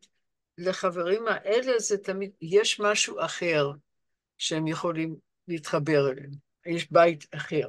לחברים 0.58 1.28
האלה 1.28 1.78
זה 1.78 1.98
תמיד, 1.98 2.30
יש 2.40 2.80
משהו 2.80 3.20
אחר 3.20 3.70
שהם 4.38 4.66
יכולים 4.66 5.16
להתחבר 5.48 6.10
אליהם. 6.10 6.51
יש 6.66 6.92
בית 6.92 7.26
אחר. 7.34 7.68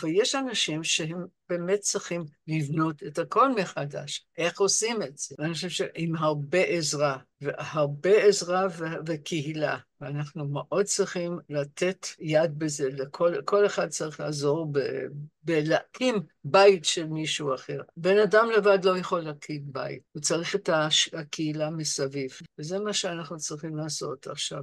אבל 0.00 0.08
יש 0.12 0.34
אנשים 0.34 0.84
שהם 0.84 1.24
באמת 1.48 1.80
צריכים 1.80 2.24
לבנות 2.46 3.02
את 3.02 3.18
הכל 3.18 3.54
מחדש. 3.54 4.26
איך 4.38 4.60
עושים 4.60 5.02
את 5.02 5.18
זה? 5.18 5.34
ואני 5.38 5.54
חושב 5.54 5.68
שעם 5.68 6.16
הרבה 6.16 6.58
עזרה, 6.58 7.18
והרבה 7.40 8.24
עזרה 8.24 8.66
ו- 8.78 8.84
וקהילה, 9.06 9.78
ואנחנו 10.00 10.48
מאוד 10.48 10.84
צריכים 10.84 11.38
לתת 11.48 12.06
יד 12.18 12.58
בזה, 12.58 12.88
לכל 12.90 13.34
כל 13.44 13.66
אחד 13.66 13.88
צריך 13.88 14.20
לעזור 14.20 14.68
ב- 14.72 15.06
בלהקים 15.42 16.14
בית 16.44 16.84
של 16.84 17.06
מישהו 17.06 17.54
אחר. 17.54 17.80
בן 17.96 18.18
אדם 18.18 18.48
לבד 18.56 18.84
לא 18.84 18.98
יכול 18.98 19.20
להקים 19.20 19.62
בית, 19.66 20.02
הוא 20.12 20.22
צריך 20.22 20.56
את 20.56 20.70
הקהילה 21.12 21.70
מסביב. 21.70 22.30
וזה 22.58 22.78
מה 22.78 22.92
שאנחנו 22.92 23.36
צריכים 23.36 23.76
לעשות 23.76 24.26
עכשיו. 24.26 24.62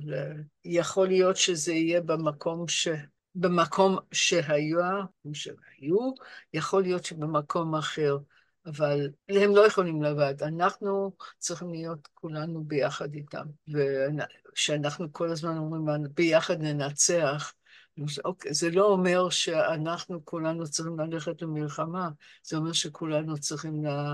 יכול 0.65 1.07
להיות 1.07 1.37
שזה 1.37 1.73
יהיה 1.73 2.01
במקום 2.01 2.67
ש... 2.67 2.87
במקום 3.35 3.97
שהיה, 4.11 4.91
שהיו, 5.33 6.13
יכול 6.53 6.81
להיות 6.81 7.05
שבמקום 7.05 7.75
אחר, 7.75 8.17
אבל 8.65 9.09
הם 9.29 9.55
לא 9.55 9.67
יכולים 9.67 10.03
לבד. 10.03 10.43
אנחנו 10.43 11.11
צריכים 11.37 11.71
להיות 11.71 12.07
כולנו 12.13 12.63
ביחד 12.63 13.13
איתם. 13.13 13.45
וכשאנחנו 13.67 15.13
כל 15.13 15.29
הזמן 15.29 15.57
אומרים, 15.57 16.03
ביחד 16.13 16.61
ננצח, 16.61 17.53
אוקיי, 18.25 18.53
זה 18.53 18.69
לא 18.69 18.85
אומר 18.85 19.29
שאנחנו 19.29 20.25
כולנו 20.25 20.67
צריכים 20.67 20.99
ללכת 20.99 21.41
למלחמה, 21.41 22.09
זה 22.43 22.57
אומר 22.57 22.73
שכולנו 22.73 23.37
צריכים 23.37 23.83
לה... 23.83 24.13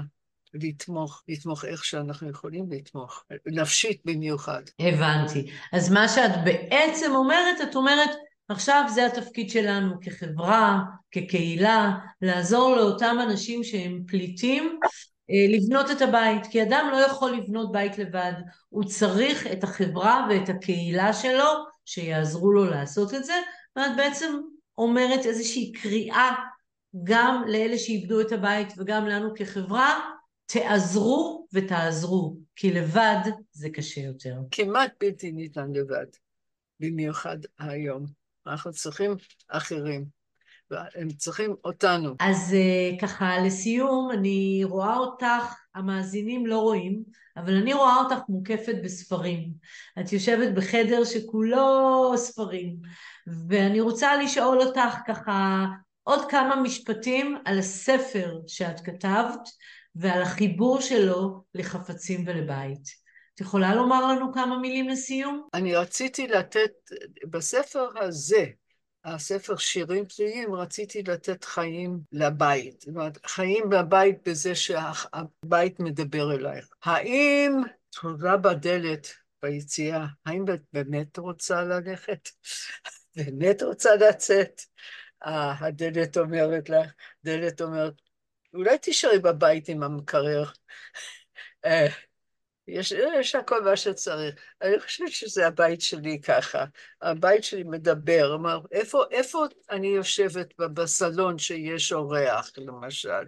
לתמוך, 0.54 1.24
לתמוך 1.28 1.66
איך 1.66 1.86
שאנחנו 1.86 2.30
יכולים 2.30 2.66
לתמוך, 2.72 3.24
נפשית 3.46 4.02
במיוחד. 4.06 4.62
הבנתי. 4.80 5.52
אז 5.74 5.92
מה 5.92 6.08
שאת 6.08 6.32
בעצם 6.46 7.12
אומרת, 7.16 7.62
את 7.70 7.76
אומרת, 7.76 8.10
עכשיו 8.50 8.86
זה 8.94 9.06
התפקיד 9.06 9.50
שלנו 9.50 9.96
כחברה, 10.02 10.80
כקהילה, 11.12 11.92
לעזור 12.22 12.76
לאותם 12.76 13.18
אנשים 13.24 13.64
שהם 13.64 14.04
פליטים 14.08 14.80
אה, 15.30 15.58
לבנות 15.58 15.92
את 15.92 16.02
הבית, 16.02 16.48
כי 16.52 16.64
אדם 16.64 16.90
לא 16.92 16.98
יכול 16.98 17.32
לבנות 17.32 17.72
בית 17.72 17.98
לבד, 17.98 18.34
הוא 18.70 18.84
צריך 18.84 19.48
את 19.48 19.64
החברה 19.64 20.28
ואת 20.30 20.50
הקהילה 20.50 21.14
שלו 21.14 21.66
שיעזרו 21.86 22.52
לו 22.52 22.66
לעשות 22.66 23.14
את 23.14 23.26
זה, 23.26 23.34
ואת 23.76 23.92
בעצם 23.98 24.34
אומרת 24.78 25.26
איזושהי 25.26 25.72
קריאה 25.72 26.36
גם 27.04 27.44
לאלה 27.48 27.78
שאיבדו 27.78 28.22
את 28.22 28.32
הבית 28.32 28.74
וגם 28.78 29.08
לנו 29.08 29.34
כחברה, 29.36 30.00
תעזרו 30.46 31.48
ותעזרו, 31.54 32.38
כי 32.56 32.72
לבד 32.72 33.20
זה 33.52 33.70
קשה 33.70 34.02
יותר. 34.02 34.36
כמעט 34.52 34.92
בלתי 35.00 35.32
ניתן 35.32 35.72
לבד, 35.74 36.06
במיוחד 36.80 37.38
היום. 37.60 38.19
אנחנו 38.50 38.72
צריכים 38.72 39.16
אחרים, 39.48 40.06
והם 40.72 41.10
צריכים 41.10 41.56
אותנו. 41.66 42.16
אז 42.20 42.54
אה, 42.54 42.98
ככה, 43.02 43.40
לסיום, 43.40 44.12
אני 44.12 44.62
רואה 44.64 44.98
אותך, 44.98 45.56
המאזינים 45.76 46.46
לא 46.46 46.60
רואים, 46.60 47.04
אבל 47.38 47.56
אני 47.56 47.74
רואה 47.74 47.96
אותך 47.96 48.20
מוקפת 48.30 48.76
בספרים. 48.84 49.54
את 50.00 50.14
יושבת 50.14 50.54
בחדר 50.56 51.04
שכולו 51.04 52.14
ספרים, 52.18 52.76
ואני 53.48 53.82
רוצה 53.82 54.16
לשאול 54.16 54.62
אותך 54.62 54.96
ככה 55.08 55.66
עוד 56.04 56.30
כמה 56.30 56.56
משפטים 56.56 57.38
על 57.46 57.60
הספר 57.60 58.40
שאת 58.48 58.80
כתבת 58.80 59.50
ועל 59.96 60.22
החיבור 60.22 60.82
שלו 60.82 61.44
לחפצים 61.54 62.24
ולבית. 62.28 63.09
את 63.40 63.44
יכולה 63.44 63.76
לומר 63.76 64.08
לנו 64.08 64.34
כמה 64.34 64.58
מילים 64.58 64.90
לסיום? 64.90 65.48
אני 65.54 65.76
רציתי 65.76 66.28
לתת, 66.28 66.72
בספר 67.30 67.90
הזה, 67.96 68.46
הספר 69.06 69.58
שירים 69.58 70.06
תלויים, 70.06 70.56
רציתי 70.56 71.04
לתת 71.04 71.44
חיים 71.44 72.00
לבית. 72.12 72.82
זאת 72.82 72.90
אומרת, 72.90 73.26
חיים 73.26 73.70
בבית 73.70 74.28
בזה 74.28 74.56
שהבית 74.56 75.80
מדבר 75.80 76.36
אלייך. 76.36 76.70
האם 76.84 77.52
תודה 78.02 78.38
בדלת 78.38 79.08
ביציאה, 79.44 80.06
האם 80.26 80.46
את 80.54 80.62
באמת 80.74 81.18
רוצה 81.18 81.64
ללכת? 81.64 82.30
באמת 83.16 83.64
רוצה 83.64 83.96
לצאת? 83.96 84.62
הדלת 85.22 86.18
אומרת 86.18 86.70
לך, 86.70 86.92
דלת 87.24 87.62
אומרת, 87.62 87.94
אולי 88.54 88.78
תישארי 88.78 89.20
בבית 89.20 89.70
עם 89.70 89.84
המקרר. 89.84 90.44
יש, 92.72 92.92
יש 92.92 93.36
הכל 93.36 93.64
מה 93.64 93.76
שצריך. 93.76 94.36
אני 94.62 94.80
חושבת 94.80 95.12
שזה 95.12 95.48
הבית 95.48 95.82
שלי 95.82 96.22
ככה. 96.22 96.66
הבית 97.02 97.44
שלי 97.44 97.64
מדבר, 97.64 98.36
אמר, 98.36 98.60
איפה, 98.72 99.04
איפה 99.12 99.46
אני 99.72 99.88
יושבת 99.88 100.54
בסלון 100.58 101.38
שיש 101.38 101.94
אורח, 101.94 102.52
למשל? 102.58 103.24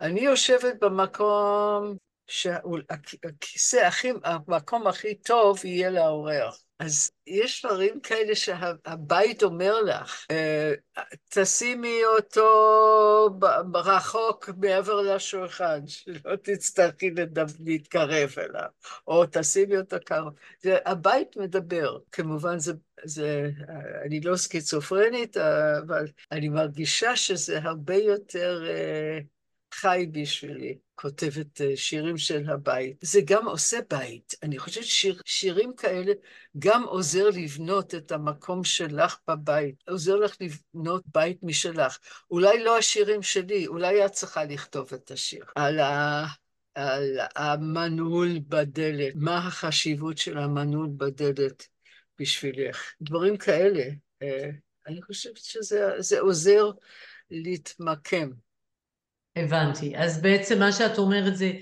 אני 0.00 0.20
יושבת 0.20 0.74
במקום 0.80 1.96
שהכיסא 2.32 3.76
הכי, 3.76 4.10
המקום 4.24 4.86
הכי 4.86 5.14
טוב 5.14 5.64
יהיה 5.64 5.90
לאורח. 5.90 6.58
אז 6.78 7.10
יש 7.26 7.64
דברים 7.64 8.00
כאלה 8.00 8.34
שהבית 8.34 9.42
אומר 9.42 9.80
לך, 9.82 10.26
אה, 10.30 10.72
תשימי 11.30 12.00
אותו 12.16 13.38
רחוק 13.74 14.50
מעבר 14.56 15.00
לשולחן, 15.00 15.86
שלא 15.86 16.36
תצטרכי 16.42 17.10
להתקרב 17.60 18.34
אליו, 18.38 18.68
או 19.06 19.24
תשימי 19.32 19.76
אותו 19.76 19.96
קרוב. 20.04 20.32
הבית 20.64 21.36
מדבר, 21.36 21.98
כמובן 22.12 22.58
זה, 22.58 22.72
זה, 23.04 23.50
אני 24.04 24.20
לא 24.20 24.36
סקיצופרנית, 24.36 25.36
אבל 25.36 26.06
אני 26.32 26.48
מרגישה 26.48 27.16
שזה 27.16 27.58
הרבה 27.62 27.94
יותר 27.94 28.64
אה, 28.68 29.18
חי 29.72 30.06
בשבילי. 30.12 30.78
כותבת 30.94 31.60
אה, 31.60 31.76
שירים 31.76 32.18
של 32.18 32.50
הבית. 32.50 32.96
זה 33.00 33.20
גם 33.24 33.48
עושה 33.48 33.78
בית. 33.90 34.34
אני 34.42 34.58
חושבת 34.58 34.84
ששירים 34.84 35.72
כאלה 35.76 36.12
גם 36.58 36.82
עוזר 36.82 37.28
לבנות 37.28 37.94
את 37.94 38.12
המקום 38.12 38.64
שלך 38.64 39.18
בבית, 39.28 39.74
עוזר 39.88 40.16
לך 40.16 40.36
לבנות 40.40 41.02
בית 41.14 41.38
משלך. 41.42 41.98
אולי 42.30 42.64
לא 42.64 42.78
השירים 42.78 43.22
שלי, 43.22 43.66
אולי 43.66 44.06
את 44.06 44.12
צריכה 44.12 44.44
לכתוב 44.44 44.94
את 44.94 45.10
השיר. 45.10 45.44
על 45.54 45.78
ה... 45.78 46.24
על 46.74 47.18
המנעול 47.36 48.38
בדלת, 48.48 49.12
מה 49.14 49.38
החשיבות 49.38 50.18
של 50.18 50.38
המנעול 50.38 50.88
בדלת 50.96 51.66
בשבילך. 52.18 52.92
דברים 53.00 53.36
כאלה, 53.36 53.84
אה, 54.22 54.50
אני 54.86 55.02
חושבת 55.02 55.36
שזה 55.36 56.20
עוזר 56.20 56.70
להתמקם. 57.30 58.30
הבנתי. 59.36 59.96
אז 59.96 60.22
בעצם 60.22 60.58
מה 60.58 60.72
שאת 60.72 60.98
אומרת 60.98 61.36
זה, 61.36 61.52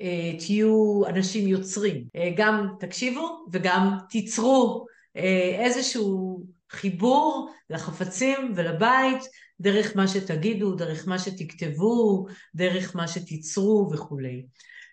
אה, 0.00 0.32
תהיו 0.38 1.02
אנשים 1.06 1.48
יוצרים. 1.48 2.04
אה, 2.16 2.30
גם 2.36 2.68
תקשיבו 2.80 3.46
וגם 3.52 3.96
תיצרו 4.08 4.86
אה, 5.16 5.56
איזשהו 5.64 6.42
חיבור 6.70 7.50
לחפצים 7.70 8.52
ולבית, 8.56 9.22
דרך 9.60 9.96
מה 9.96 10.08
שתגידו, 10.08 10.74
דרך 10.74 11.08
מה 11.08 11.18
שתכתבו, 11.18 12.26
דרך 12.54 12.96
מה 12.96 13.08
שתיצרו 13.08 13.90
וכולי. 13.92 14.46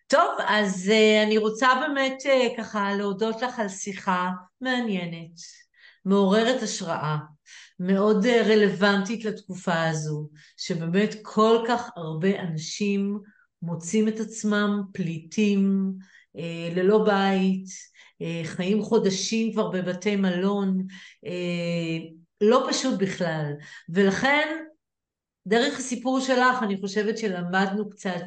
טוב, 0.07 0.31
אז 0.47 0.91
אני 1.25 1.37
רוצה 1.37 1.67
באמת 1.81 2.17
ככה 2.57 2.95
להודות 2.95 3.41
לך 3.41 3.59
על 3.59 3.69
שיחה 3.69 4.29
מעניינת, 4.61 5.31
מעוררת 6.05 6.63
השראה. 6.63 7.17
מאוד 7.83 8.25
אה, 8.25 8.41
רלוונטית 8.47 9.25
לתקופה 9.25 9.83
הזו, 9.89 10.29
שבאמת 10.57 11.15
כל 11.21 11.63
כך 11.67 11.89
הרבה 11.95 12.41
אנשים 12.41 13.19
מוצאים 13.61 14.07
את 14.07 14.19
עצמם 14.19 14.81
פליטים, 14.93 15.93
אה, 16.37 16.69
ללא 16.75 17.05
בית, 17.05 17.65
אה, 18.21 18.41
חיים 18.45 18.81
חודשים 18.81 19.53
כבר 19.53 19.69
בבתי 19.69 20.15
מלון, 20.15 20.85
לא 22.41 22.67
פשוט 22.69 22.99
בכלל. 22.99 23.53
ולכן, 23.89 24.63
דרך 25.47 25.79
הסיפור 25.79 26.19
שלך, 26.19 26.63
אני 26.63 26.77
חושבת 26.81 27.17
שלמדנו 27.17 27.89
קצת 27.89 28.21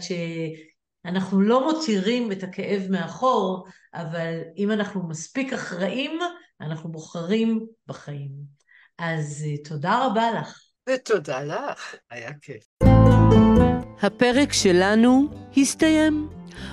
שאנחנו 1.05 1.41
לא 1.41 1.73
מותירים 1.73 2.33
את 2.33 2.43
הכאב 2.43 2.83
מאחור, 2.91 3.67
אבל 3.95 4.41
אם 4.57 4.71
אנחנו 4.71 5.09
מספיק 5.09 5.53
אחראים, 5.53 6.19
אנחנו 6.61 6.93
בוחרים 6.93 7.67
בחיים. 7.87 8.54
אז 8.99 9.45
אה, 9.47 9.57
תודה 9.65 10.07
רבה 10.07 10.31
לך. 10.41 10.61
ותודה 10.89 11.43
לך, 11.45 11.95
היה 12.11 12.31
כיף. 12.41 12.65
הפרק 14.03 14.53
שלנו 14.53 15.29
הסתיים. 15.57 16.29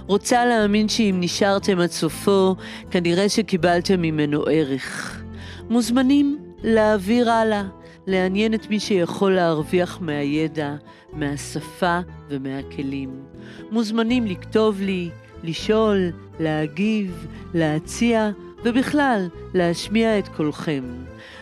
רוצה 0.07 0.45
להאמין 0.45 0.89
שאם 0.89 1.17
נשארתם 1.19 1.79
עד 1.79 1.89
סופו, 1.89 2.55
כנראה 2.91 3.29
שקיבלתם 3.29 4.01
ממנו 4.01 4.43
ערך. 4.43 5.21
מוזמנים 5.69 6.53
להעביר 6.63 7.31
הלאה, 7.31 7.63
לעניין 8.07 8.53
את 8.53 8.69
מי 8.69 8.79
שיכול 8.79 9.35
להרוויח 9.35 10.01
מהידע, 10.01 10.75
מהשפה 11.13 11.99
ומהכלים. 12.29 13.23
מוזמנים 13.71 14.25
לכתוב 14.25 14.81
לי, 14.81 15.09
לשאול, 15.43 16.11
להגיב, 16.39 17.27
להציע, 17.53 18.29
ובכלל, 18.63 19.27
להשמיע 19.53 20.19
את 20.19 20.27
קולכם. 20.27 20.83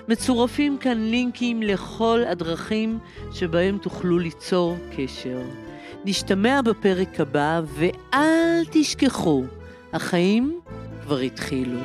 מצורפים 0.09 0.77
כאן 0.77 0.97
לינקים 0.97 1.63
לכל 1.63 2.21
הדרכים 2.27 2.99
שבהם 3.31 3.77
תוכלו 3.77 4.19
ליצור 4.19 4.77
קשר. 4.97 5.41
נשתמע 6.05 6.61
בפרק 6.61 7.19
הבא, 7.19 7.61
ואל 7.65 8.63
תשכחו, 8.71 9.43
החיים 9.93 10.59
כבר 11.03 11.19
התחילו. 11.19 11.79